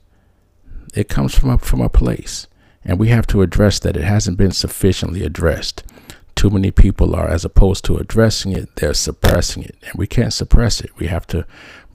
it 0.93 1.09
comes 1.09 1.37
from 1.37 1.49
a, 1.51 1.57
from 1.57 1.81
a 1.81 1.89
place. 1.89 2.47
And 2.85 2.99
we 2.99 3.09
have 3.09 3.27
to 3.27 3.41
address 3.41 3.79
that. 3.79 3.97
It 3.97 4.03
hasn't 4.03 4.37
been 4.37 4.51
sufficiently 4.51 5.23
addressed. 5.23 5.83
Too 6.35 6.49
many 6.49 6.69
people 6.69 7.15
are, 7.15 7.27
as 7.27 7.43
opposed 7.43 7.83
to 7.85 7.97
addressing 7.97 8.51
it, 8.51 8.75
they're 8.75 8.93
suppressing 8.93 9.63
it. 9.63 9.75
And 9.81 9.93
we 9.95 10.05
can't 10.05 10.33
suppress 10.33 10.81
it. 10.81 10.91
We 10.97 11.07
have 11.07 11.25
to 11.27 11.45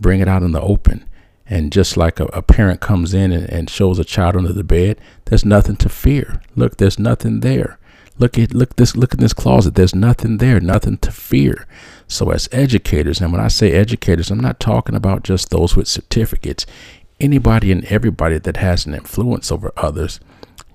bring 0.00 0.20
it 0.20 0.28
out 0.28 0.42
in 0.42 0.52
the 0.52 0.60
open. 0.60 1.04
And 1.46 1.72
just 1.72 1.96
like 1.96 2.20
a, 2.20 2.26
a 2.26 2.42
parent 2.42 2.80
comes 2.80 3.12
in 3.12 3.32
and, 3.32 3.48
and 3.48 3.70
shows 3.70 3.98
a 3.98 4.04
child 4.04 4.36
under 4.36 4.52
the 4.52 4.64
bed, 4.64 5.00
there's 5.26 5.44
nothing 5.44 5.76
to 5.76 5.88
fear. 5.88 6.40
Look, 6.56 6.76
there's 6.76 6.98
nothing 6.98 7.40
there. 7.40 7.78
Look 8.18 8.38
at 8.38 8.52
look 8.52 8.76
this 8.76 8.96
look 8.96 9.14
in 9.14 9.20
this 9.20 9.32
closet. 9.32 9.74
There's 9.74 9.94
nothing 9.94 10.38
there, 10.38 10.60
nothing 10.60 10.98
to 10.98 11.10
fear. 11.10 11.66
So 12.06 12.30
as 12.30 12.50
educators, 12.52 13.20
and 13.20 13.32
when 13.32 13.40
I 13.40 13.48
say 13.48 13.72
educators, 13.72 14.30
I'm 14.30 14.40
not 14.40 14.60
talking 14.60 14.94
about 14.94 15.22
just 15.22 15.50
those 15.50 15.74
with 15.74 15.88
certificates. 15.88 16.66
Anybody 17.18 17.72
and 17.72 17.84
everybody 17.86 18.38
that 18.38 18.58
has 18.58 18.84
an 18.84 18.94
influence 18.94 19.50
over 19.50 19.72
others, 19.76 20.20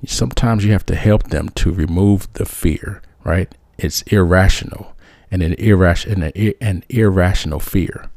sometimes 0.05 0.65
you 0.65 0.71
have 0.71 0.85
to 0.87 0.95
help 0.95 1.23
them 1.23 1.49
to 1.49 1.71
remove 1.71 2.31
the 2.33 2.45
fear, 2.45 3.01
right? 3.23 3.53
It's 3.77 4.01
irrational 4.03 4.95
and 5.31 5.41
an 5.41 5.53
irrational 5.53 6.31
an, 6.61 6.83
irrational 6.89 7.59
fear. 7.59 8.09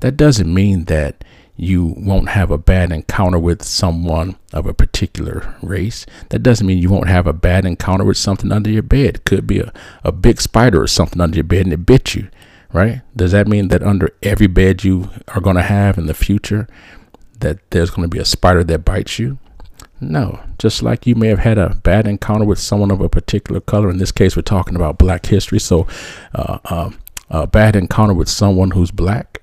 That 0.00 0.16
doesn't 0.16 0.52
mean 0.52 0.84
that 0.84 1.24
you 1.56 1.94
won't 1.96 2.28
have 2.28 2.50
a 2.50 2.58
bad 2.58 2.92
encounter 2.92 3.38
with 3.38 3.62
someone 3.62 4.36
of 4.52 4.66
a 4.66 4.74
particular 4.74 5.54
race. 5.62 6.04
That 6.28 6.42
doesn't 6.42 6.66
mean 6.66 6.78
you 6.78 6.90
won't 6.90 7.08
have 7.08 7.26
a 7.26 7.32
bad 7.32 7.64
encounter 7.64 8.04
with 8.04 8.18
something 8.18 8.52
under 8.52 8.70
your 8.70 8.82
bed. 8.82 9.24
Could 9.24 9.46
be 9.46 9.60
a, 9.60 9.72
a 10.04 10.12
big 10.12 10.40
spider 10.40 10.82
or 10.82 10.86
something 10.86 11.20
under 11.20 11.36
your 11.36 11.44
bed 11.44 11.64
and 11.64 11.72
it 11.72 11.86
bit 11.86 12.14
you, 12.14 12.28
right? 12.72 13.00
Does 13.14 13.32
that 13.32 13.48
mean 13.48 13.68
that 13.68 13.82
under 13.82 14.10
every 14.22 14.48
bed 14.48 14.84
you 14.84 15.10
are 15.28 15.40
going 15.40 15.56
to 15.56 15.62
have 15.62 15.96
in 15.96 16.06
the 16.06 16.14
future 16.14 16.68
that 17.40 17.58
there's 17.70 17.90
going 17.90 18.02
to 18.02 18.14
be 18.14 18.20
a 18.20 18.24
spider 18.24 18.62
that 18.64 18.84
bites 18.84 19.18
you? 19.18 19.38
No, 20.00 20.40
just 20.58 20.82
like 20.82 21.06
you 21.06 21.14
may 21.14 21.28
have 21.28 21.38
had 21.38 21.58
a 21.58 21.74
bad 21.82 22.06
encounter 22.06 22.44
with 22.44 22.58
someone 22.58 22.90
of 22.90 23.00
a 23.00 23.08
particular 23.08 23.60
color. 23.60 23.88
In 23.90 23.98
this 23.98 24.12
case, 24.12 24.36
we're 24.36 24.42
talking 24.42 24.76
about 24.76 24.98
black 24.98 25.26
history. 25.26 25.58
So, 25.58 25.86
uh, 26.34 26.58
uh, 26.66 26.90
a 27.30 27.46
bad 27.46 27.74
encounter 27.76 28.14
with 28.14 28.28
someone 28.28 28.72
who's 28.72 28.90
black 28.90 29.40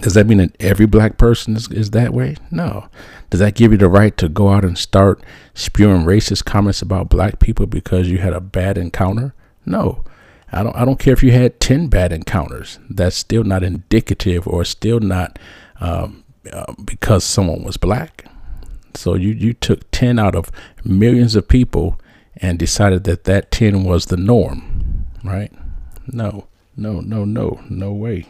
does 0.00 0.14
that 0.14 0.26
mean 0.26 0.38
that 0.38 0.56
every 0.60 0.86
black 0.86 1.18
person 1.18 1.56
is, 1.56 1.70
is 1.70 1.90
that 1.90 2.12
way? 2.12 2.36
No. 2.50 2.88
Does 3.30 3.40
that 3.40 3.54
give 3.54 3.72
you 3.72 3.78
the 3.78 3.88
right 3.88 4.16
to 4.16 4.28
go 4.28 4.50
out 4.50 4.64
and 4.64 4.78
start 4.78 5.22
spewing 5.54 6.04
racist 6.04 6.44
comments 6.44 6.82
about 6.82 7.08
black 7.08 7.38
people 7.38 7.66
because 7.66 8.08
you 8.08 8.18
had 8.18 8.32
a 8.32 8.40
bad 8.40 8.78
encounter? 8.78 9.34
No. 9.66 10.04
I 10.52 10.62
don't 10.62 10.76
I 10.76 10.84
don't 10.84 10.98
care 10.98 11.14
if 11.14 11.22
you 11.22 11.32
had 11.32 11.60
10 11.60 11.88
bad 11.88 12.12
encounters. 12.12 12.78
That's 12.90 13.16
still 13.16 13.42
not 13.42 13.62
indicative 13.62 14.46
or 14.46 14.64
still 14.64 15.00
not 15.00 15.38
um, 15.80 16.24
uh, 16.52 16.74
because 16.84 17.24
someone 17.24 17.62
was 17.62 17.76
black. 17.76 18.26
So 18.96 19.14
you, 19.14 19.30
you 19.30 19.52
took 19.52 19.90
10 19.90 20.18
out 20.18 20.34
of 20.34 20.50
millions 20.84 21.36
of 21.36 21.48
people 21.48 21.98
and 22.36 22.58
decided 22.58 23.04
that 23.04 23.24
that 23.24 23.50
10 23.50 23.84
was 23.84 24.06
the 24.06 24.16
norm, 24.16 25.06
right? 25.22 25.52
No, 26.06 26.46
no, 26.76 27.00
no, 27.00 27.24
no, 27.24 27.60
no 27.68 27.92
way. 27.92 28.26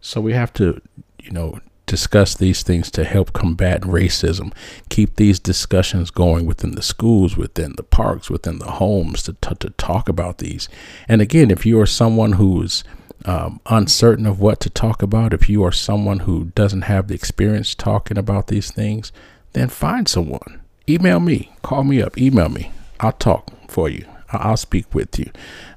So 0.00 0.20
we 0.20 0.32
have 0.34 0.52
to, 0.54 0.80
you 1.22 1.32
know, 1.32 1.58
discuss 1.86 2.34
these 2.34 2.62
things 2.62 2.90
to 2.90 3.04
help 3.04 3.32
combat 3.32 3.80
racism. 3.82 4.52
Keep 4.88 5.16
these 5.16 5.38
discussions 5.38 6.10
going 6.10 6.44
within 6.44 6.72
the 6.72 6.82
schools, 6.82 7.36
within 7.36 7.74
the 7.76 7.82
parks, 7.82 8.28
within 8.28 8.58
the 8.58 8.72
homes 8.72 9.22
to, 9.22 9.32
t- 9.34 9.54
to 9.60 9.70
talk 9.70 10.08
about 10.08 10.38
these. 10.38 10.68
And 11.08 11.22
again, 11.22 11.50
if 11.50 11.64
you 11.64 11.80
are 11.80 11.86
someone 11.86 12.32
who's 12.32 12.84
um, 13.24 13.60
uncertain 13.66 14.26
of 14.26 14.40
what 14.40 14.60
to 14.60 14.70
talk 14.70 15.00
about, 15.00 15.32
if 15.32 15.48
you 15.48 15.64
are 15.64 15.72
someone 15.72 16.20
who 16.20 16.46
doesn't 16.54 16.82
have 16.82 17.08
the 17.08 17.14
experience 17.14 17.74
talking 17.74 18.18
about 18.18 18.48
these 18.48 18.70
things, 18.70 19.12
then 19.56 19.68
find 19.68 20.08
someone. 20.08 20.60
Email 20.88 21.18
me, 21.18 21.50
call 21.62 21.82
me 21.82 22.02
up, 22.02 22.16
email 22.18 22.48
me. 22.48 22.70
I'll 23.00 23.12
talk 23.12 23.50
for 23.68 23.88
you. 23.88 24.06
I'll 24.30 24.56
speak 24.56 24.94
with 24.94 25.18
you. 25.18 25.30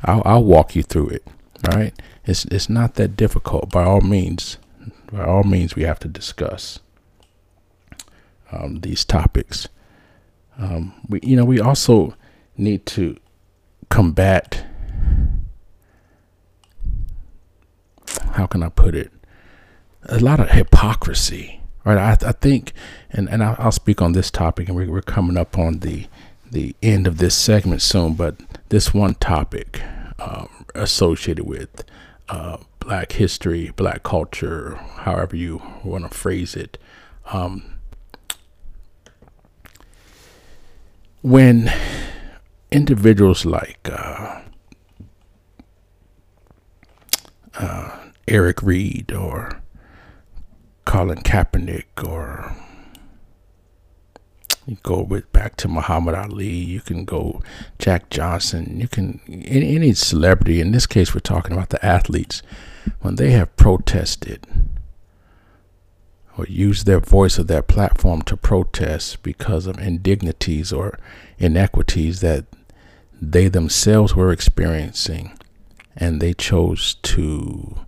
I'll, 0.04 0.22
I'll 0.26 0.44
walk 0.44 0.76
you 0.76 0.84
through 0.84 1.10
it. 1.10 1.28
All 1.68 1.78
right. 1.78 1.94
It's 2.26 2.46
it's 2.46 2.70
not 2.70 2.96
that 2.96 3.16
difficult. 3.16 3.70
By 3.72 3.84
all 3.84 4.02
means, 4.02 4.58
by 5.12 5.24
all 5.24 5.44
means, 5.44 5.76
we 5.76 5.84
have 5.84 6.00
to 6.00 6.08
discuss 6.08 6.80
um, 8.52 8.82
these 8.82 9.04
topics. 9.06 9.68
Um, 10.58 10.94
we 11.08 11.20
you 11.24 11.36
know 11.36 11.46
we 11.46 11.60
also 11.60 12.16
need 12.58 12.86
to 12.88 13.18
combat. 13.90 14.66
How 18.34 18.46
can 18.46 18.64
I 18.64 18.70
put 18.70 18.96
it? 18.96 19.12
A 20.04 20.20
lot 20.20 20.40
of 20.40 20.52
hypocrisy, 20.52 21.62
right? 21.84 21.98
I, 21.98 22.30
I 22.30 22.32
think, 22.32 22.74
and, 23.12 23.30
and 23.30 23.44
I'll, 23.44 23.72
speak 23.72 24.02
on 24.02 24.12
this 24.14 24.30
topic, 24.30 24.68
and 24.68 24.78
we, 24.78 24.88
we're 24.88 25.02
coming 25.02 25.38
up 25.38 25.58
on 25.58 25.80
the 25.80 26.08
the 26.52 26.76
end 26.82 27.06
of 27.06 27.18
this 27.18 27.36
segment 27.36 27.82
soon. 27.82 28.14
But 28.14 28.36
this 28.70 28.94
one 28.94 29.16
topic 29.16 29.82
um, 30.20 30.66
associated 30.76 31.46
with 31.46 31.84
uh, 32.28 32.58
black 32.80 33.14
history, 33.14 33.72
black 33.76 34.04
culture, 34.04 34.76
however 34.98 35.36
you 35.36 35.62
want 35.84 36.10
to 36.10 36.16
phrase 36.16 36.56
it. 36.56 36.78
Um, 37.32 37.80
when 41.22 41.72
individuals 42.72 43.46
like 43.46 43.90
uh, 43.92 44.42
uh, 47.58 47.98
Eric 48.28 48.62
Reid 48.64 49.12
or 49.12 49.62
Colin 50.86 51.20
Kaepernick 51.20 52.08
or 52.08 52.56
you 54.70 54.78
go 54.84 55.02
with 55.02 55.32
back 55.34 55.56
to 55.58 55.68
Muhammad 55.68 56.14
Ali. 56.14 56.48
You 56.48 56.82
can 56.82 57.04
go 57.04 57.42
Jack 57.80 58.10
Johnson. 58.10 58.80
You 58.80 58.88
can 58.88 59.20
any, 59.28 59.76
any 59.76 59.94
celebrity. 59.94 60.62
In 60.62 60.72
this 60.72 60.86
case, 60.86 61.14
we're 61.14 61.22
talking 61.22 61.54
about 61.54 61.70
the 61.70 61.84
athletes 61.84 62.44
when 63.02 63.16
they 63.16 63.32
have 63.32 63.56
protested 63.56 64.46
or 66.38 66.46
used 66.46 66.86
their 66.86 67.00
voice 67.00 67.40
or 67.40 67.44
their 67.44 67.62
platform 67.62 68.22
to 68.22 68.38
protest 68.38 69.24
because 69.24 69.66
of 69.66 69.80
indignities 69.80 70.72
or 70.72 70.98
inequities 71.38 72.22
that 72.22 72.46
they 73.22 73.50
themselves 73.50 74.16
were 74.16 74.32
experiencing, 74.32 75.38
and 75.98 76.22
they 76.22 76.34
chose 76.34 76.94
to 77.02 77.80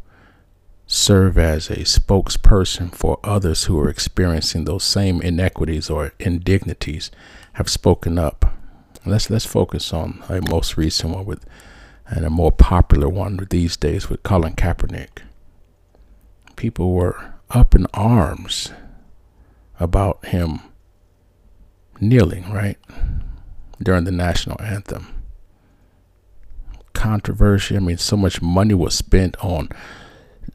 serve 0.94 1.38
as 1.38 1.70
a 1.70 1.78
spokesperson 1.78 2.94
for 2.94 3.18
others 3.24 3.64
who 3.64 3.80
are 3.80 3.88
experiencing 3.88 4.66
those 4.66 4.84
same 4.84 5.22
inequities 5.22 5.90
or 5.90 6.12
indignities 6.20 7.10
have 7.54 7.70
spoken 7.70 8.20
up. 8.20 8.54
Let's 9.06 9.30
let's 9.30 9.46
focus 9.46 9.94
on 9.94 10.22
a 10.28 10.42
most 10.50 10.76
recent 10.76 11.16
one 11.16 11.26
with 11.26 11.46
and 12.08 12.26
a 12.26 12.30
more 12.30 12.52
popular 12.52 13.08
one 13.08 13.40
these 13.50 13.78
days 13.78 14.10
with 14.10 14.22
Colin 14.24 14.54
Kaepernick. 14.54 15.20
People 16.58 16.92
were 16.92 17.36
up 17.50 17.74
in 17.74 17.88
arms 17.94 18.74
about 19.80 20.26
him 20.26 20.60
kneeling, 22.02 22.52
right? 22.52 22.78
During 23.82 24.04
the 24.04 24.12
national 24.12 24.62
anthem. 24.62 25.08
Controversy. 26.92 27.78
I 27.78 27.80
mean, 27.80 27.98
so 27.98 28.18
much 28.18 28.42
money 28.42 28.74
was 28.74 28.94
spent 28.94 29.38
on 29.42 29.70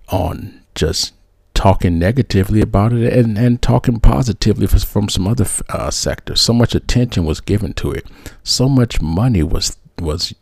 on 0.09 0.63
just 0.75 1.15
talking 1.55 1.99
negatively 1.99 2.61
about 2.61 2.93
it 2.93 3.13
and, 3.13 3.39
and 3.39 3.63
talking 3.63 3.99
positively 3.99 4.67
from 4.67 5.09
some 5.09 5.27
other 5.27 5.47
uh, 5.71 5.91
sectors. 5.91 6.41
So 6.41 6.53
much 6.53 6.75
attention 6.75 7.25
was 7.25 7.41
given 7.41 7.73
to 7.75 7.93
it. 7.93 8.07
So 8.43 8.69
much 8.69 9.01
money 9.01 9.43
was 9.43 9.77
was 9.99 10.35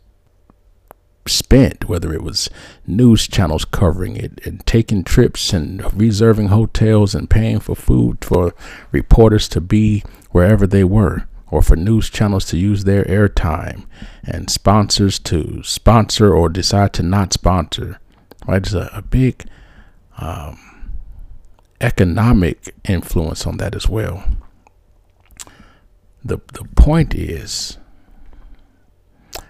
spent, 1.27 1.89
whether 1.89 2.13
it 2.13 2.21
was 2.21 2.49
news 2.85 3.27
channels 3.27 3.65
covering 3.65 4.15
it 4.15 4.45
and 4.45 4.65
taking 4.65 5.03
trips 5.03 5.53
and 5.53 5.81
reserving 5.93 6.49
hotels 6.49 7.15
and 7.15 7.29
paying 7.29 7.59
for 7.59 7.75
food 7.75 8.23
for 8.23 8.53
reporters 8.91 9.47
to 9.49 9.61
be 9.61 10.03
wherever 10.31 10.67
they 10.67 10.83
were, 10.83 11.27
or 11.49 11.61
for 11.61 11.75
news 11.75 12.09
channels 12.09 12.45
to 12.45 12.57
use 12.57 12.83
their 12.83 13.05
airtime 13.05 13.85
and 14.23 14.49
sponsors 14.49 15.17
to 15.17 15.63
sponsor 15.63 16.33
or 16.33 16.49
decide 16.49 16.93
to 16.93 17.01
not 17.01 17.33
sponsor. 17.33 17.99
Right? 18.47 18.61
There's 18.63 18.73
a, 18.73 18.89
a 18.93 19.01
big 19.01 19.45
um, 20.17 20.59
economic 21.81 22.73
influence 22.87 23.45
on 23.45 23.57
that 23.57 23.75
as 23.75 23.89
well. 23.89 24.23
The, 26.23 26.39
the 26.53 26.63
point 26.75 27.13
is 27.13 27.77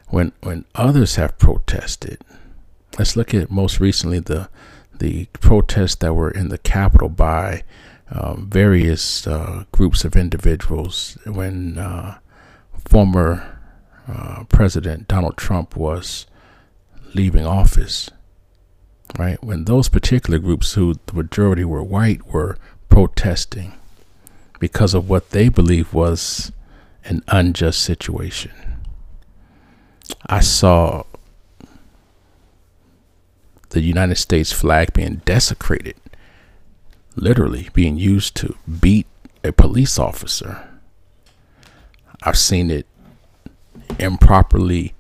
when 0.10 0.34
when 0.42 0.66
others 0.76 1.16
have 1.16 1.38
protested, 1.38 2.22
let's 2.98 3.16
look 3.16 3.34
at 3.34 3.50
most 3.50 3.80
recently 3.80 4.20
the 4.20 4.50
the 4.94 5.26
protests 5.34 5.96
that 5.96 6.14
were 6.14 6.32
in 6.32 6.50
the 6.50 6.58
Capitol 6.58 7.10
by 7.10 7.64
um, 8.10 8.50
various 8.50 9.26
uh, 9.28 9.64
groups 9.72 10.06
of 10.06 10.16
individuals 10.16 11.18
when 11.26 11.78
uh, 11.78 12.18
former 12.88 13.60
uh, 14.08 14.44
President 14.46 15.08
Donald 15.08 15.38
Trump 15.38 15.76
was 15.76 16.28
leaving 17.14 17.46
office. 17.46 18.10
Right 19.18 19.42
when 19.44 19.66
those 19.66 19.88
particular 19.88 20.40
groups, 20.40 20.74
who 20.74 20.96
the 21.06 21.14
majority 21.14 21.64
were 21.64 21.84
white, 21.84 22.26
were 22.28 22.58
protesting 22.90 23.74
because 24.60 24.94
of 24.94 25.10
what 25.10 25.30
they 25.30 25.50
believed 25.50 25.94
was 25.94 26.52
an 27.06 27.24
unjust 27.28 27.82
situation. 27.82 28.52
I 30.26 30.40
saw 30.40 31.04
the 33.70 33.82
United 33.82 34.16
States 34.16 34.52
flag 34.52 34.94
being 34.94 35.22
desecrated, 35.26 35.96
literally 37.16 37.70
being 37.74 37.98
used 37.98 38.36
to 38.38 38.56
beat 38.80 39.08
a 39.44 39.52
police 39.52 40.00
officer. 40.00 40.68
I've 42.24 42.38
seen 42.38 42.72
it 42.72 42.88
improperly 44.00 44.94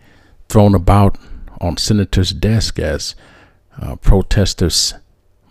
thrown 0.50 0.76
about 0.76 1.18
on 1.60 1.78
senators' 1.78 2.32
desk 2.32 2.78
as 2.78 3.16
uh, 3.82 3.96
protesters 3.98 4.94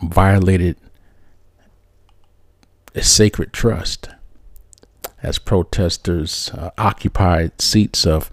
violated 0.03 0.77
a 2.95 3.03
sacred 3.03 3.53
trust, 3.53 4.09
as 5.23 5.39
protesters 5.39 6.51
uh, 6.51 6.71
occupied 6.79 7.61
seats 7.61 8.07
of 8.07 8.31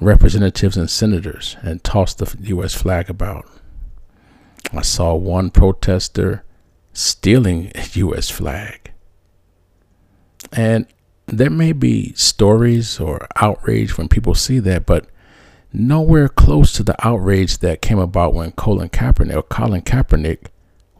representatives 0.00 0.76
and 0.76 0.90
senators 0.90 1.56
and 1.62 1.82
tossed 1.82 2.18
the 2.18 2.36
U.S. 2.48 2.74
flag 2.74 3.08
about. 3.08 3.48
I 4.72 4.82
saw 4.82 5.14
one 5.14 5.50
protester 5.50 6.44
stealing 6.92 7.72
a 7.74 7.84
U.S. 7.94 8.30
flag. 8.30 8.92
And 10.52 10.86
there 11.26 11.50
may 11.50 11.72
be 11.72 12.12
stories 12.14 13.00
or 13.00 13.26
outrage 13.36 13.96
when 13.96 14.08
people 14.08 14.34
see 14.34 14.58
that, 14.60 14.86
but 14.86 15.06
nowhere 15.74 16.28
close 16.28 16.72
to 16.74 16.82
the 16.82 16.96
outrage 17.06 17.58
that 17.58 17.82
came 17.82 17.98
about 17.98 18.34
when 18.34 18.52
Colin 18.52 18.88
Kaepernick 18.88 19.36
or 19.36 19.42
Colin 19.42 19.82
Kaepernick 19.82 20.46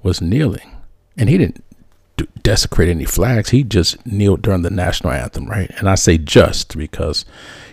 was 0.03 0.21
kneeling. 0.21 0.71
And 1.17 1.29
he 1.29 1.39
didn't 1.39 1.65
desecrate 2.43 2.89
any 2.89 3.05
flags. 3.05 3.51
He 3.51 3.65
just 3.65 4.05
kneeled 4.07 4.43
during 4.43 4.63
the 4.63 4.71
national 4.71 5.13
anthem, 5.13 5.47
right? 5.47 5.71
And 5.79 5.89
I 5.89 5.95
say 5.95 6.19
just 6.19 6.77
because 6.77 7.25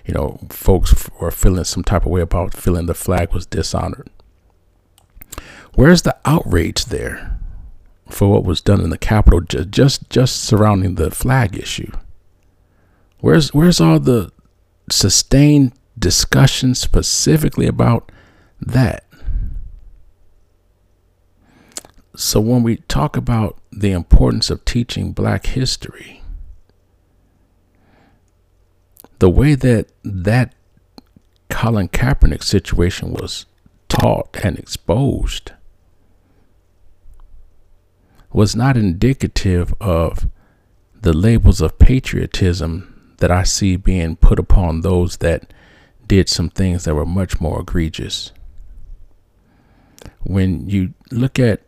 you 0.06 0.14
know, 0.14 0.40
folks 0.50 1.10
were 1.20 1.32
feeling 1.32 1.64
some 1.64 1.84
type 1.84 2.06
of 2.06 2.12
way 2.12 2.22
about 2.22 2.54
feeling 2.54 2.86
the 2.86 2.94
flag 2.94 3.34
was 3.34 3.46
dishonored. 3.46 4.10
Where's 5.76 6.02
the 6.02 6.18
outrage 6.26 6.86
there 6.86 7.40
for 8.10 8.30
what 8.30 8.44
was 8.44 8.62
done 8.62 8.82
in 8.82 8.90
the 8.90 8.98
Capitol 8.98 9.42
just, 9.42 10.10
just 10.10 10.44
surrounding 10.44 10.96
the 10.96 11.12
flag 11.12 11.58
issue? 11.58 11.92
Where's 13.20 13.54
where's 13.54 13.80
all 13.80 14.00
the 14.00 14.32
sustained 14.90 15.74
discussion 16.02 16.76
specifically 16.76 17.68
about 17.68 18.12
that? 18.60 19.06
So 22.16 22.42
when 22.42 22.64
we 22.64 22.78
talk 22.78 23.16
about 23.16 23.58
the 23.72 23.92
importance 23.92 24.50
of 24.50 24.66
teaching 24.66 25.14
black 25.14 25.46
history, 25.46 26.22
the 29.20 29.30
way 29.30 29.56
that 29.56 29.88
that 30.04 30.54
Colin 31.50 31.88
Kaepernick 31.88 32.44
situation 32.44 33.14
was 33.14 33.46
taught 33.88 34.36
and 34.44 34.58
exposed 34.58 35.52
was 38.34 38.56
not 38.56 38.78
indicative 38.78 39.74
of 39.80 40.30
the 41.00 41.14
labels 41.14 41.62
of 41.62 41.78
patriotism 41.80 43.14
that 43.18 43.32
I 43.32 43.44
see 43.44 43.76
being 43.76 44.16
put 44.16 44.40
upon 44.40 44.82
those 44.82 45.18
that 45.18 45.54
did 46.12 46.28
some 46.28 46.50
things 46.50 46.84
that 46.84 46.94
were 46.94 47.06
much 47.06 47.40
more 47.40 47.62
egregious. 47.62 48.34
When 50.24 50.68
you 50.68 50.94
look 51.10 51.40
at 51.40 51.62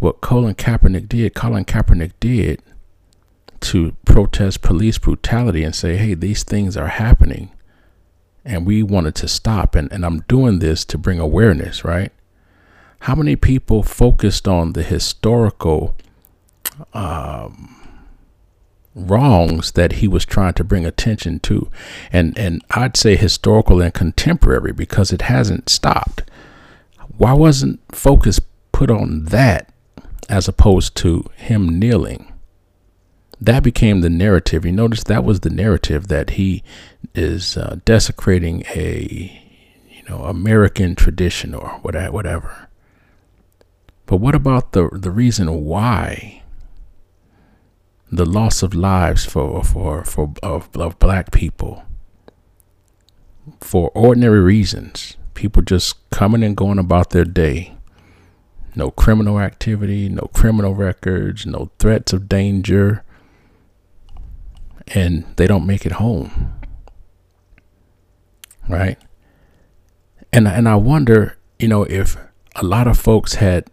what 0.00 0.20
Colin 0.20 0.54
Kaepernick 0.54 1.08
did, 1.08 1.34
Colin 1.34 1.64
Kaepernick 1.64 2.12
did 2.20 2.60
to 3.60 3.96
protest 4.04 4.60
police 4.60 4.98
brutality 4.98 5.64
and 5.64 5.74
say, 5.74 5.96
hey, 5.96 6.12
these 6.12 6.44
things 6.44 6.76
are 6.76 6.88
happening 6.88 7.52
and 8.44 8.66
we 8.66 8.82
wanted 8.82 9.14
to 9.14 9.26
stop. 9.26 9.74
And, 9.74 9.90
and 9.90 10.04
I'm 10.04 10.20
doing 10.28 10.58
this 10.58 10.84
to 10.84 10.98
bring 10.98 11.18
awareness, 11.18 11.82
right? 11.82 12.12
How 13.00 13.14
many 13.14 13.34
people 13.34 13.82
focused 13.82 14.46
on 14.46 14.74
the 14.74 14.82
historical 14.82 15.96
um, 16.92 17.79
wrongs 18.94 19.72
that 19.72 19.92
he 19.92 20.08
was 20.08 20.24
trying 20.24 20.54
to 20.54 20.64
bring 20.64 20.84
attention 20.84 21.40
to? 21.40 21.70
And, 22.12 22.36
and 22.38 22.62
I'd 22.70 22.96
say 22.96 23.16
historical 23.16 23.80
and 23.80 23.94
contemporary 23.94 24.72
because 24.72 25.12
it 25.12 25.22
hasn't 25.22 25.68
stopped. 25.68 26.22
Why 27.16 27.32
wasn't 27.32 27.80
focus 27.92 28.40
put 28.72 28.90
on 28.90 29.26
that 29.26 29.72
as 30.28 30.48
opposed 30.48 30.96
to 30.96 31.24
him 31.36 31.78
kneeling? 31.78 32.30
that 33.40 33.62
became 33.62 34.00
the 34.00 34.10
narrative. 34.10 34.64
You 34.64 34.72
notice 34.72 35.02
that 35.04 35.24
was 35.24 35.40
the 35.40 35.50
narrative 35.50 36.08
that 36.08 36.30
he 36.30 36.62
is 37.14 37.56
uh, 37.56 37.78
desecrating 37.84 38.64
a 38.74 39.42
you 39.88 40.02
know 40.08 40.24
American 40.24 40.94
tradition 40.94 41.54
or 41.54 41.68
whatever. 41.82 42.68
But 44.06 44.16
what 44.16 44.34
about 44.34 44.72
the 44.72 44.90
the 44.92 45.10
reason 45.10 45.64
why 45.64 46.39
the 48.10 48.26
loss 48.26 48.62
of 48.62 48.74
lives 48.74 49.24
for 49.24 49.62
for 49.62 50.04
for 50.04 50.32
of, 50.42 50.68
of 50.76 50.98
black 50.98 51.30
people 51.30 51.84
for 53.60 53.90
ordinary 53.94 54.40
reasons, 54.40 55.16
people 55.34 55.62
just 55.62 55.96
coming 56.10 56.42
and 56.42 56.56
going 56.56 56.78
about 56.78 57.10
their 57.10 57.24
day. 57.24 57.74
No 58.74 58.90
criminal 58.90 59.40
activity, 59.40 60.08
no 60.08 60.30
criminal 60.32 60.74
records, 60.74 61.44
no 61.44 61.70
threats 61.78 62.12
of 62.12 62.28
danger, 62.28 63.04
and 64.88 65.26
they 65.36 65.46
don't 65.46 65.66
make 65.66 65.84
it 65.84 65.92
home. 65.92 66.52
Right? 68.68 68.98
And 70.32 70.46
and 70.46 70.68
I 70.68 70.76
wonder, 70.76 71.36
you 71.58 71.66
know, 71.66 71.82
if 71.82 72.16
a 72.54 72.64
lot 72.64 72.86
of 72.86 72.98
folks 72.98 73.34
had 73.34 73.68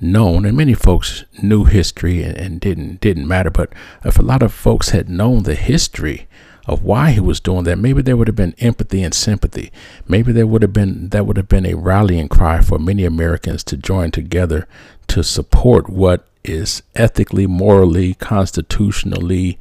known 0.00 0.44
and 0.44 0.56
many 0.56 0.74
folks 0.74 1.24
knew 1.42 1.64
history 1.64 2.22
and, 2.22 2.36
and 2.36 2.60
didn't 2.60 3.00
didn't 3.00 3.28
matter, 3.28 3.50
but 3.50 3.72
if 4.04 4.18
a 4.18 4.22
lot 4.22 4.42
of 4.42 4.52
folks 4.52 4.90
had 4.90 5.08
known 5.08 5.42
the 5.42 5.54
history 5.54 6.26
of 6.66 6.82
why 6.82 7.12
he 7.12 7.20
was 7.20 7.40
doing 7.40 7.64
that, 7.64 7.78
maybe 7.78 8.02
there 8.02 8.16
would 8.16 8.28
have 8.28 8.36
been 8.36 8.54
empathy 8.58 9.02
and 9.02 9.14
sympathy. 9.14 9.72
Maybe 10.06 10.32
there 10.32 10.46
would 10.46 10.62
have 10.62 10.72
been 10.72 11.08
that 11.08 11.26
would 11.26 11.36
have 11.36 11.48
been 11.48 11.66
a 11.66 11.74
rallying 11.74 12.28
cry 12.28 12.60
for 12.60 12.78
many 12.78 13.04
Americans 13.04 13.64
to 13.64 13.76
join 13.76 14.10
together 14.10 14.68
to 15.08 15.24
support 15.24 15.88
what 15.88 16.26
is 16.44 16.82
ethically, 16.94 17.46
morally, 17.46 18.14
constitutionally 18.14 19.58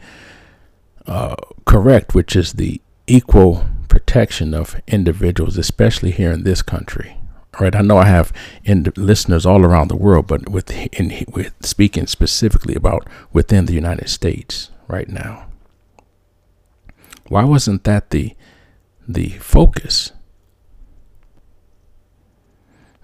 uh, 1.06 1.36
correct, 1.66 2.14
which 2.14 2.36
is 2.36 2.54
the 2.54 2.82
equal 3.08 3.66
protection 3.88 4.54
of 4.54 4.80
individuals, 4.88 5.58
especially 5.58 6.12
here 6.12 6.32
in 6.32 6.44
this 6.44 6.62
country. 6.62 7.17
Right, 7.60 7.76
I 7.76 7.82
know 7.82 7.98
I 7.98 8.06
have 8.06 8.32
in 8.64 8.92
listeners 8.96 9.46
all 9.46 9.66
around 9.66 9.88
the 9.88 9.96
world, 9.96 10.28
but 10.28 10.48
with 10.48 10.70
in 10.94 11.26
with 11.32 11.54
speaking 11.62 12.06
specifically 12.06 12.76
about 12.76 13.08
within 13.34 13.66
the 13.66 13.74
United 13.74 14.10
States 14.10 14.70
right 14.88 15.10
now. 15.10 15.48
Why 17.30 17.44
wasn't 17.44 17.84
that 17.86 18.12
the 18.12 18.36
the 19.08 19.30
focus? 19.40 20.12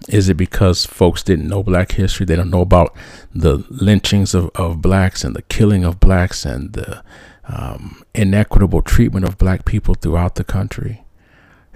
Is 0.08 0.28
it 0.28 0.36
because 0.36 0.84
folks 0.84 1.22
didn't 1.22 1.48
know 1.48 1.62
black 1.62 1.92
history? 1.92 2.26
They 2.26 2.36
don't 2.36 2.50
know 2.50 2.60
about 2.60 2.94
the 3.34 3.64
lynchings 3.70 4.34
of, 4.34 4.50
of 4.54 4.82
blacks 4.82 5.24
and 5.24 5.34
the 5.34 5.42
killing 5.42 5.82
of 5.82 5.98
blacks 5.98 6.44
and 6.44 6.74
the 6.74 7.02
um, 7.46 8.02
inequitable 8.14 8.82
treatment 8.82 9.26
of 9.26 9.38
black 9.38 9.64
people 9.64 9.94
throughout 9.94 10.34
the 10.34 10.44
country? 10.44 11.04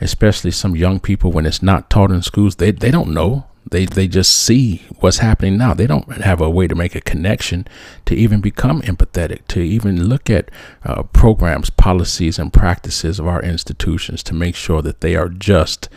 Especially 0.01 0.51
some 0.51 0.77
young 0.77 1.01
people, 1.01 1.33
when 1.33 1.47
it's 1.47 1.63
not 1.63 1.91
taught 1.91 2.11
in 2.11 2.23
schools, 2.23 2.57
they, 2.57 2.71
they 2.71 2.91
don't 2.91 3.13
know. 3.13 3.47
They, 3.71 3.85
they 3.85 4.09
just 4.09 4.33
see 4.33 4.87
what's 5.01 5.19
happening 5.19 5.59
now. 5.59 5.75
They 5.75 5.87
don't 5.87 6.11
have 6.23 6.41
a 6.41 6.49
way 6.49 6.67
to 6.67 6.75
make 6.75 6.95
a 6.95 7.03
connection 7.03 7.67
to 8.07 8.15
even 8.15 8.41
become 8.41 8.81
empathetic, 8.83 9.47
to 9.49 9.61
even 9.61 10.09
look 10.09 10.31
at 10.31 10.51
uh, 10.85 11.03
programs, 11.03 11.69
policies, 11.69 12.39
and 12.39 12.53
practices 12.53 13.19
of 13.19 13.27
our 13.27 13.43
institutions 13.43 14.23
to 14.23 14.35
make 14.35 14.55
sure 14.55 14.81
that 14.81 15.03
they 15.03 15.17
are 15.17 15.29
just 15.29 15.89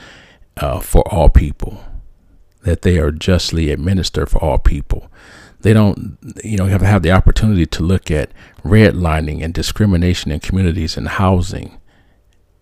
uh, 0.58 0.82
for 0.82 1.02
all 1.14 1.30
people 1.30 1.82
that 2.64 2.82
they 2.82 2.98
are 2.98 3.12
justly 3.12 3.70
administered 3.70 4.30
for 4.30 4.42
all 4.44 4.58
people. 4.58 5.12
They 5.62 5.74
don't, 5.74 6.18
you 6.44 6.58
know, 6.58 6.66
have 6.66 6.82
have 6.82 7.04
the 7.04 7.12
opportunity 7.12 7.66
to 7.68 7.84
look 7.84 8.10
at 8.10 8.32
redlining 8.64 9.44
and 9.44 9.54
discrimination 9.54 10.32
in 10.32 10.40
communities 10.40 10.98
and 10.98 11.08
housing, 11.08 11.80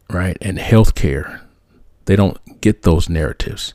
right, 0.09 0.37
and 0.41 0.57
healthcare. 0.57 1.41
They 2.05 2.15
don't 2.15 2.61
get 2.61 2.81
those 2.81 3.09
narratives. 3.09 3.73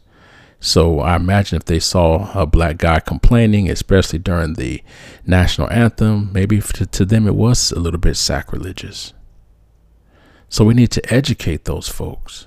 So 0.64 1.00
I 1.00 1.16
imagine 1.16 1.56
if 1.56 1.66
they 1.66 1.78
saw 1.78 2.32
a 2.32 2.46
black 2.46 2.78
guy 2.78 2.98
complaining, 3.00 3.68
especially 3.68 4.18
during 4.18 4.54
the 4.54 4.82
national 5.26 5.70
anthem, 5.70 6.32
maybe 6.32 6.60
to, 6.60 6.86
to 6.86 7.04
them 7.04 7.26
it 7.26 7.34
was 7.34 7.70
a 7.70 7.78
little 7.78 8.00
bit 8.00 8.16
sacrilegious. 8.16 9.12
So 10.48 10.64
we 10.64 10.72
need 10.72 10.90
to 10.92 11.12
educate 11.14 11.64
those 11.64 11.88
folks, 11.88 12.46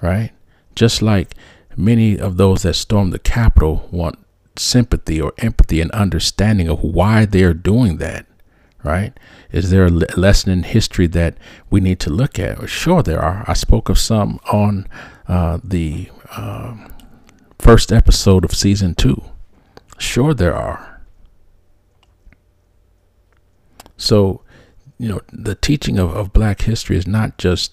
right? 0.00 0.30
Just 0.76 1.02
like 1.02 1.34
many 1.76 2.18
of 2.18 2.36
those 2.36 2.62
that 2.62 2.74
stormed 2.74 3.12
the 3.12 3.18
Capitol 3.18 3.88
want 3.90 4.18
sympathy 4.56 5.20
or 5.20 5.32
empathy 5.38 5.80
and 5.80 5.90
understanding 5.90 6.68
of 6.68 6.82
why 6.84 7.24
they're 7.24 7.54
doing 7.54 7.96
that, 7.96 8.26
right? 8.84 9.18
Is 9.50 9.70
there 9.70 9.86
a 9.86 9.90
lesson 9.90 10.50
in 10.50 10.62
history 10.62 11.06
that 11.08 11.36
we 11.70 11.80
need 11.80 12.00
to 12.00 12.10
look 12.10 12.38
at? 12.38 12.68
Sure, 12.68 13.02
there 13.02 13.20
are. 13.20 13.44
I 13.46 13.54
spoke 13.54 13.88
of 13.88 13.98
some 13.98 14.40
on 14.52 14.86
uh, 15.26 15.58
the 15.64 16.10
uh, 16.32 16.76
first 17.58 17.92
episode 17.92 18.44
of 18.44 18.52
season 18.52 18.94
two. 18.94 19.22
Sure, 19.98 20.34
there 20.34 20.54
are. 20.54 21.02
So, 23.96 24.42
you 24.98 25.08
know, 25.08 25.20
the 25.32 25.54
teaching 25.54 25.98
of, 25.98 26.14
of 26.14 26.32
black 26.32 26.62
history 26.62 26.96
is 26.96 27.06
not 27.06 27.38
just 27.38 27.72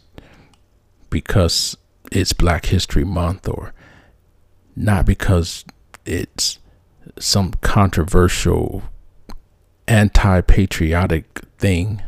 because 1.09 1.77
it's 2.11 2.33
Black 2.33 2.67
History 2.67 3.03
Month 3.03 3.47
or 3.47 3.73
not 4.75 5.05
because 5.05 5.65
it's 6.05 6.59
some 7.19 7.51
controversial 7.61 8.83
anti 9.87 10.41
patriotic 10.41 11.44
thing. 11.57 12.01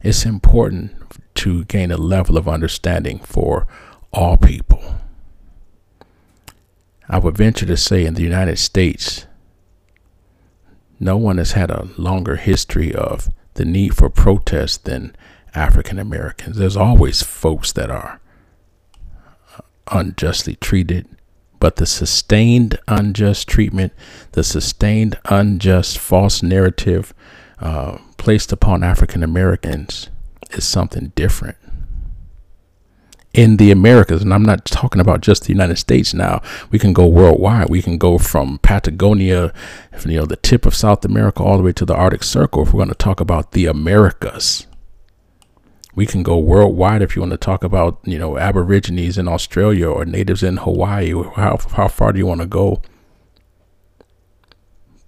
It's 0.00 0.24
important 0.24 0.92
to 1.36 1.64
gain 1.64 1.90
a 1.90 1.96
level 1.96 2.36
of 2.36 2.48
understanding 2.48 3.18
for 3.18 3.66
all 4.12 4.36
people. 4.36 4.96
I 7.08 7.18
would 7.18 7.36
venture 7.36 7.66
to 7.66 7.76
say 7.76 8.04
in 8.04 8.14
the 8.14 8.22
United 8.22 8.58
States, 8.58 9.26
no 11.00 11.16
one 11.16 11.38
has 11.38 11.52
had 11.52 11.70
a 11.70 11.88
longer 11.96 12.36
history 12.36 12.94
of 12.94 13.32
the 13.54 13.64
need 13.64 13.94
for 13.94 14.10
protest 14.10 14.84
than 14.84 15.14
African 15.54 15.98
Americans. 15.98 16.56
There's 16.56 16.76
always 16.76 17.22
folks 17.22 17.72
that 17.72 17.90
are 17.90 18.20
uh, 19.56 19.62
unjustly 19.90 20.56
treated, 20.56 21.06
but 21.60 21.76
the 21.76 21.86
sustained 21.86 22.78
unjust 22.88 23.48
treatment, 23.48 23.92
the 24.32 24.44
sustained 24.44 25.18
unjust 25.26 25.98
false 25.98 26.42
narrative 26.42 27.14
uh, 27.60 27.98
placed 28.16 28.52
upon 28.52 28.82
African 28.82 29.22
Americans 29.22 30.08
is 30.50 30.64
something 30.64 31.12
different. 31.14 31.56
In 33.34 33.58
the 33.58 33.70
Americas, 33.70 34.22
and 34.22 34.32
I'm 34.32 34.42
not 34.42 34.64
talking 34.64 35.00
about 35.00 35.20
just 35.20 35.44
the 35.44 35.52
United 35.52 35.76
States 35.76 36.14
now. 36.14 36.40
We 36.70 36.78
can 36.78 36.92
go 36.92 37.06
worldwide. 37.06 37.68
We 37.68 37.82
can 37.82 37.98
go 37.98 38.18
from 38.18 38.58
Patagonia, 38.58 39.52
you 40.04 40.16
know, 40.16 40.24
the 40.24 40.36
tip 40.36 40.64
of 40.66 40.74
South 40.74 41.04
America, 41.04 41.42
all 41.42 41.56
the 41.56 41.62
way 41.62 41.72
to 41.74 41.84
the 41.84 41.94
Arctic 41.94 42.24
Circle. 42.24 42.62
If 42.62 42.72
we're 42.72 42.78
going 42.78 42.88
to 42.88 42.94
talk 42.94 43.20
about 43.20 43.52
the 43.52 43.66
Americas, 43.66 44.66
we 45.98 46.06
can 46.06 46.22
go 46.22 46.38
worldwide 46.38 47.02
if 47.02 47.16
you 47.16 47.22
want 47.22 47.32
to 47.32 47.36
talk 47.36 47.64
about 47.64 47.98
you 48.04 48.20
know 48.20 48.38
aborigines 48.38 49.18
in 49.18 49.26
australia 49.26 49.88
or 49.88 50.04
natives 50.04 50.44
in 50.44 50.58
hawaii 50.58 51.12
how, 51.34 51.58
how 51.72 51.88
far 51.88 52.12
do 52.12 52.20
you 52.20 52.26
want 52.26 52.40
to 52.40 52.46
go 52.46 52.80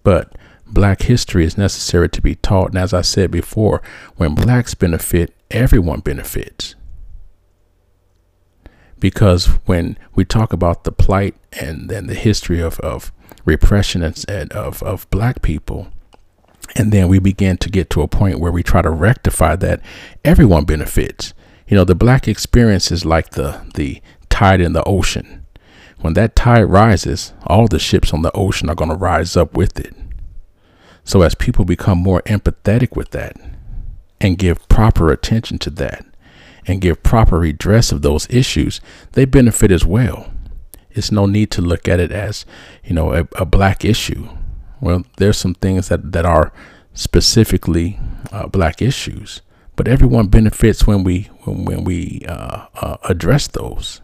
but 0.03 0.35
black 0.73 1.03
history 1.03 1.45
is 1.45 1.59
necessary 1.59 2.09
to 2.09 2.23
be 2.23 2.35
taught. 2.37 2.71
And 2.71 2.79
as 2.79 2.95
i 2.95 3.01
said 3.01 3.31
before 3.31 3.83
when 4.17 4.35
blacks 4.35 4.75
benefit 4.75 5.35
everyone 5.51 6.01
benefits. 6.01 6.75
Because 8.99 9.47
when 9.65 9.99
we 10.15 10.25
talk 10.25 10.53
about 10.53 10.85
the 10.85 10.93
plight 10.93 11.35
and 11.53 11.89
then 11.89 12.07
the 12.07 12.15
history 12.15 12.61
of, 12.61 12.79
of 12.81 13.13
repression 13.45 14.03
and, 14.03 14.23
and 14.29 14.53
of, 14.53 14.83
of 14.83 15.09
black 15.11 15.43
people 15.43 15.89
and 16.77 16.93
then 16.93 17.09
we 17.09 17.19
begin 17.19 17.57
to 17.57 17.71
get 17.71 17.91
to 17.91 18.03
a 18.03 18.09
point 18.09 18.39
where 18.39 18.53
we 18.53 18.63
try 18.63 18.83
to 18.83 18.91
rectify 18.91 19.57
that 19.57 19.81
everyone 20.25 20.65
benefits. 20.65 21.35
You 21.67 21.77
know 21.77 21.85
the 21.85 21.95
black 21.95 22.29
experience 22.29 22.93
is 22.93 23.05
like 23.05 23.31
the 23.31 23.63
the 23.75 24.01
tide 24.29 24.61
in 24.61 24.73
the 24.73 24.85
ocean. 24.85 25.47
When 25.99 26.15
that 26.15 26.37
tide 26.37 26.65
rises 26.65 27.33
all 27.47 27.67
the 27.67 27.79
ships 27.79 28.15
on 28.15 28.23
the 28.23 28.33
ocean 28.33 28.71
are 28.71 28.75
going 28.75 28.91
to 28.91 28.97
rise 28.97 29.37
up 29.37 29.55
with 29.55 29.79
it 29.79 29.95
so 31.05 31.23
as 31.23 31.35
people 31.35 31.65
become 31.65 31.99
more 31.99 32.23
empathetic 32.23 32.97
with 32.97 33.11
that 33.11 33.37
and 34.21 34.39
give 34.39 34.69
proper 34.69 35.11
attention 35.11 35.59
to 35.59 35.71
that 35.71 36.05
and 36.67 36.81
give 36.81 37.03
proper 37.03 37.39
redress 37.41 37.91
of 37.91 38.03
those 38.03 38.29
issues 38.31 38.81
they 39.13 39.25
benefit 39.25 39.71
as 39.71 39.85
well 39.85 40.31
it's 40.91 41.13
no 41.13 41.27
need 41.27 41.51
to 41.51 41.63
look 41.63 41.89
at 41.89 42.01
it 42.01 42.13
as 42.13 42.45
you 42.85 42.95
know 42.95 43.13
a, 43.13 43.27
a 43.37 43.45
black 43.45 43.85
issue 43.85 44.29
well, 44.81 45.05
there's 45.19 45.37
some 45.37 45.55
things 45.55 45.89
that, 45.89 46.13
that 46.13 46.25
are 46.25 46.53
specifically 46.95 47.99
uh, 48.33 48.47
black 48.47 48.81
issues, 48.81 49.43
but 49.77 49.87
everyone 49.87 50.29
benefits 50.29 50.87
when 50.87 51.05
we 51.05 51.31
when, 51.45 51.65
when 51.65 51.85
we 51.85 52.23
uh, 52.27 52.67
uh, 52.75 52.97
address 53.05 53.47
those. 53.47 54.01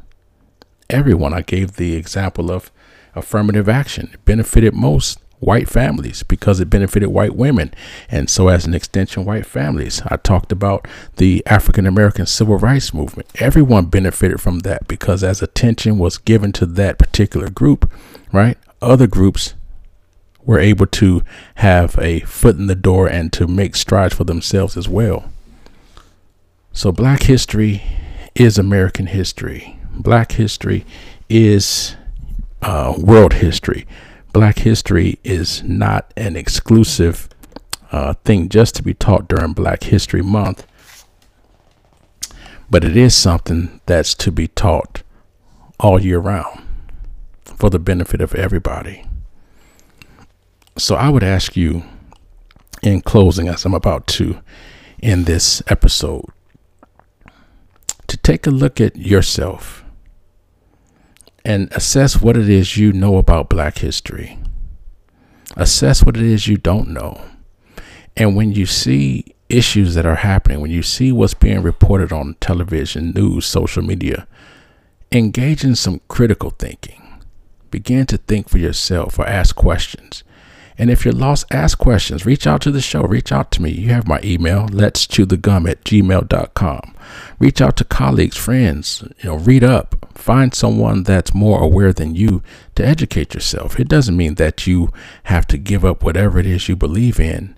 Everyone. 0.88 1.32
I 1.32 1.42
gave 1.42 1.72
the 1.72 1.97
example 1.97 2.51
of 2.51 2.70
affirmative 3.14 3.68
action. 3.68 4.11
It 4.12 4.24
benefited 4.24 4.74
most 4.74 5.18
white 5.39 5.68
families 5.68 6.22
because 6.22 6.61
it 6.61 6.70
benefited 6.70 7.09
white 7.11 7.37
women, 7.37 7.72
and 8.11 8.28
so 8.30 8.49
as 8.49 8.66
an 8.66 8.74
extension, 8.74 9.24
white 9.24 9.47
families. 9.47 10.03
I 10.07 10.16
talked 10.16 10.53
about 10.53 10.87
the 11.16 11.43
African 11.47 11.87
American 11.87 12.26
civil 12.26 12.59
rights 12.59 12.95
movement. 12.95 13.28
Everyone 13.37 13.87
benefited 13.87 14.41
from 14.41 14.61
that 14.61 14.89
because 14.89 15.22
as 15.22 15.43
attention 15.43 15.99
was 15.99 16.18
given 16.18 16.53
to 16.53 16.66
that 16.66 16.99
particular 16.99 17.51
group, 17.51 17.91
right? 18.32 18.59
Other 18.80 19.07
groups 19.07 19.55
were 20.45 20.61
able 20.61 20.87
to 20.87 21.22
have 21.57 21.99
a 21.99 22.20
foot 22.20 22.57
in 22.57 22.68
the 22.68 22.74
door 22.74 23.09
and 23.09 23.32
to 23.32 23.47
make 23.47 23.74
strides 23.74 24.14
for 24.14 24.24
themselves 24.24 24.76
as 24.76 24.89
well. 24.89 25.30
So, 26.72 26.93
black 26.93 27.24
history 27.24 27.82
is 28.34 28.59
American 28.59 29.07
history. 29.07 29.78
Black 29.93 30.32
history 30.32 30.84
is 31.28 31.97
uh, 32.62 32.95
world 32.99 33.34
history. 33.34 33.87
Black 34.37 34.59
history 34.59 35.18
is 35.24 35.62
not 35.62 36.12
an 36.14 36.37
exclusive 36.37 37.26
uh, 37.91 38.12
thing 38.22 38.51
just 38.51 38.74
to 38.74 38.82
be 38.82 38.93
taught 38.93 39.28
during 39.28 39.55
Black 39.55 39.84
History 39.84 40.20
Month, 40.20 40.66
but 42.68 42.84
it 42.84 42.99
is 42.99 43.14
something 43.14 43.80
that's 43.87 44.14
to 44.16 44.30
be 44.30 44.47
taught 44.49 45.03
all 45.80 45.99
year 45.99 46.18
round 46.18 46.62
for 47.47 47.70
the 47.70 47.78
benefit 47.78 48.20
of 48.20 48.34
everybody. 48.34 49.07
So 50.76 50.97
I 50.97 51.09
would 51.09 51.24
ask 51.24 51.57
you 51.57 51.84
in 52.82 53.01
closing, 53.01 53.49
as 53.49 53.64
I'm 53.64 53.72
about 53.72 54.07
to 54.09 54.43
in 54.99 55.24
this 55.24 55.62
episode, 55.68 56.26
to 58.07 58.18
take 58.18 58.47
a 58.47 58.51
look 58.51 58.82
at 58.82 58.97
yourself 58.97 59.82
and 61.47 61.70
assess 61.70 62.20
what 62.20 62.36
it 62.36 62.49
is 62.49 62.76
you 62.76 62.92
know 62.92 63.18
about 63.18 63.49
black 63.49 63.78
history. 63.78 64.36
Assess 65.55 66.03
what 66.03 66.16
it 66.16 66.24
is 66.24 66.49
you 66.49 66.57
don't 66.57 66.88
know. 66.88 67.22
And 68.16 68.34
when 68.34 68.51
you 68.51 68.66
see 68.66 69.36
issues 69.49 69.94
that 69.94 70.05
are 70.05 70.16
happening, 70.16 70.61
when 70.61 70.72
you 70.72 70.82
see 70.82 71.12
what's 71.12 71.34
being 71.34 71.62
reported 71.62 72.11
on 72.12 72.34
television, 72.40 73.12
news, 73.12 73.47
social 73.47 73.84
media, 73.84 74.26
engage 75.12 75.62
in 75.62 75.76
some 75.76 76.01
critical 76.09 76.51
thinking. 76.51 77.01
Begin 77.70 78.07
to 78.07 78.16
think 78.16 78.49
for 78.49 78.59
yourself 78.59 79.16
or 79.16 79.24
ask 79.28 79.55
questions. 79.55 80.24
And 80.76 80.90
if 80.90 81.05
you're 81.05 81.14
lost, 81.14 81.47
ask 81.53 81.78
questions. 81.78 82.26
Reach 82.26 82.49
out 82.49 82.61
to 82.62 82.72
the 82.72 82.80
show. 82.80 83.03
Reach 83.03 83.30
out 83.30 83.53
to 83.53 83.62
me. 83.62 83.70
You 83.70 83.90
have 83.90 84.09
my 84.09 84.20
email, 84.24 84.66
let's 84.72 85.07
chew 85.07 85.24
the 85.24 85.36
gum 85.36 85.68
at 85.68 85.84
gmail.com. 85.84 86.94
Reach 87.38 87.61
out 87.61 87.76
to 87.76 87.84
colleagues, 87.84 88.36
friends, 88.36 89.05
you 89.22 89.30
know, 89.30 89.36
read 89.36 89.62
up, 89.62 90.05
Find 90.16 90.54
someone 90.54 91.02
that's 91.02 91.34
more 91.34 91.62
aware 91.62 91.92
than 91.92 92.14
you 92.14 92.42
to 92.74 92.84
educate 92.84 93.34
yourself. 93.34 93.78
It 93.78 93.88
doesn't 93.88 94.16
mean 94.16 94.36
that 94.36 94.66
you 94.66 94.92
have 95.24 95.46
to 95.48 95.58
give 95.58 95.84
up 95.84 96.02
whatever 96.02 96.38
it 96.38 96.46
is 96.46 96.68
you 96.68 96.76
believe 96.76 97.20
in, 97.20 97.56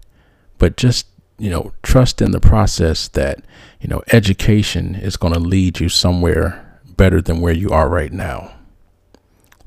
but 0.59 0.77
just, 0.77 1.07
you 1.39 1.51
know, 1.51 1.73
trust 1.83 2.21
in 2.21 2.33
the 2.33 2.41
process 2.41 3.09
that, 3.09 3.45
you 3.81 3.89
know, 3.89 4.03
education 4.13 4.95
is 4.97 5.17
going 5.17 5.33
to 5.33 5.41
lead 5.41 5.81
you 5.81 5.89
somewhere 5.89 6.81
better 6.97 7.23
than 7.23 7.41
where 7.41 7.55
you 7.55 7.71
are 7.71 7.89
right 7.89 8.13
now. 8.13 8.53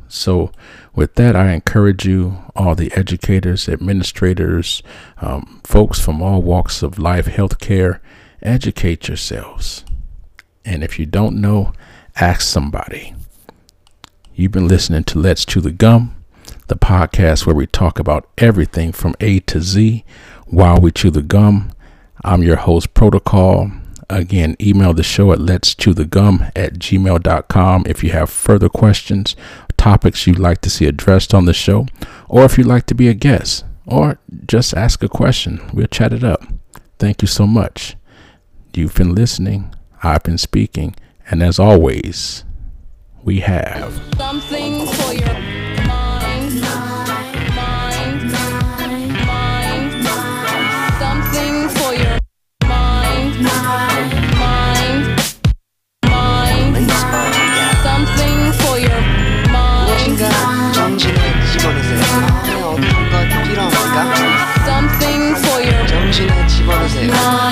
So, 0.10 0.52
with 0.94 1.16
that, 1.16 1.38
I 1.38 1.54
encourage 1.54 2.06
you, 2.06 2.40
all 2.54 2.76
the 2.76 2.92
educators, 2.92 3.70
administrators, 3.70 4.84
um, 5.22 5.62
folks 5.64 6.02
from 6.02 6.22
all 6.22 6.42
walks 6.42 6.84
of 6.84 7.00
life, 7.00 7.28
healthcare, 7.28 8.02
educate 8.42 9.08
yourselves. 9.08 9.86
And 10.66 10.84
if 10.84 11.00
you 11.00 11.06
don't 11.06 11.40
know, 11.40 11.72
ask 12.16 12.42
somebody. 12.42 13.16
You've 14.34 14.52
been 14.52 14.68
listening 14.68 15.04
to 15.06 15.20
Let's 15.20 15.46
Chew 15.46 15.62
the 15.62 15.72
Gum, 15.72 16.16
the 16.68 16.76
podcast 16.76 17.46
where 17.46 17.56
we 17.56 17.68
talk 17.68 18.00
about 18.00 18.30
everything 18.38 18.92
from 18.92 19.16
A 19.20 19.40
to 19.42 19.62
Z 19.62 20.04
while 20.48 20.80
we 20.80 20.92
chew 20.92 21.10
the 21.10 21.22
gum. 21.22 21.72
I'm 22.24 22.44
your 22.44 22.58
host, 22.58 22.94
Protocol. 22.94 23.72
Again, 24.10 24.56
email 24.60 24.94
the 24.94 25.04
show 25.04 25.32
at 25.32 25.40
let's 25.40 25.74
chew 25.74 25.94
the 25.94 26.06
gum 26.06 26.46
at 26.56 26.74
gmail.com 26.74 27.84
if 27.88 28.04
you 28.04 28.12
have 28.12 28.30
further 28.30 28.68
questions, 28.68 29.36
topics 29.78 30.28
you'd 30.28 30.38
like 30.38 30.60
to 30.62 30.70
see 30.70 30.86
addressed 30.86 31.34
on 31.34 31.46
the 31.46 31.54
show, 31.54 31.88
or 32.28 32.44
if 32.44 32.58
you'd 32.58 32.68
like 32.68 32.86
to 32.88 32.96
be 32.96 33.08
a 33.08 33.14
guest, 33.14 33.64
or 33.86 34.20
just 34.46 34.74
ask 34.74 35.02
a 35.02 35.10
question. 35.10 35.62
We'll 35.74 35.88
chat 35.88 36.12
it 36.12 36.24
up. 36.24 36.44
Thank 37.00 37.22
you 37.22 37.28
so 37.28 37.48
much. 37.48 37.96
You've 38.74 38.96
been 38.96 39.16
listening, 39.16 39.74
I've 40.04 40.24
been 40.24 40.38
speaking, 40.38 40.96
and 41.32 41.42
as 41.42 41.60
always, 41.60 42.44
we 43.24 43.40
have 43.40 43.94
something 44.18 44.86
for 44.86 45.14
your 45.14 45.34
mind, 45.88 46.52
something 51.00 51.70
for 51.70 51.94
your 51.94 52.20
mind, 67.14 67.51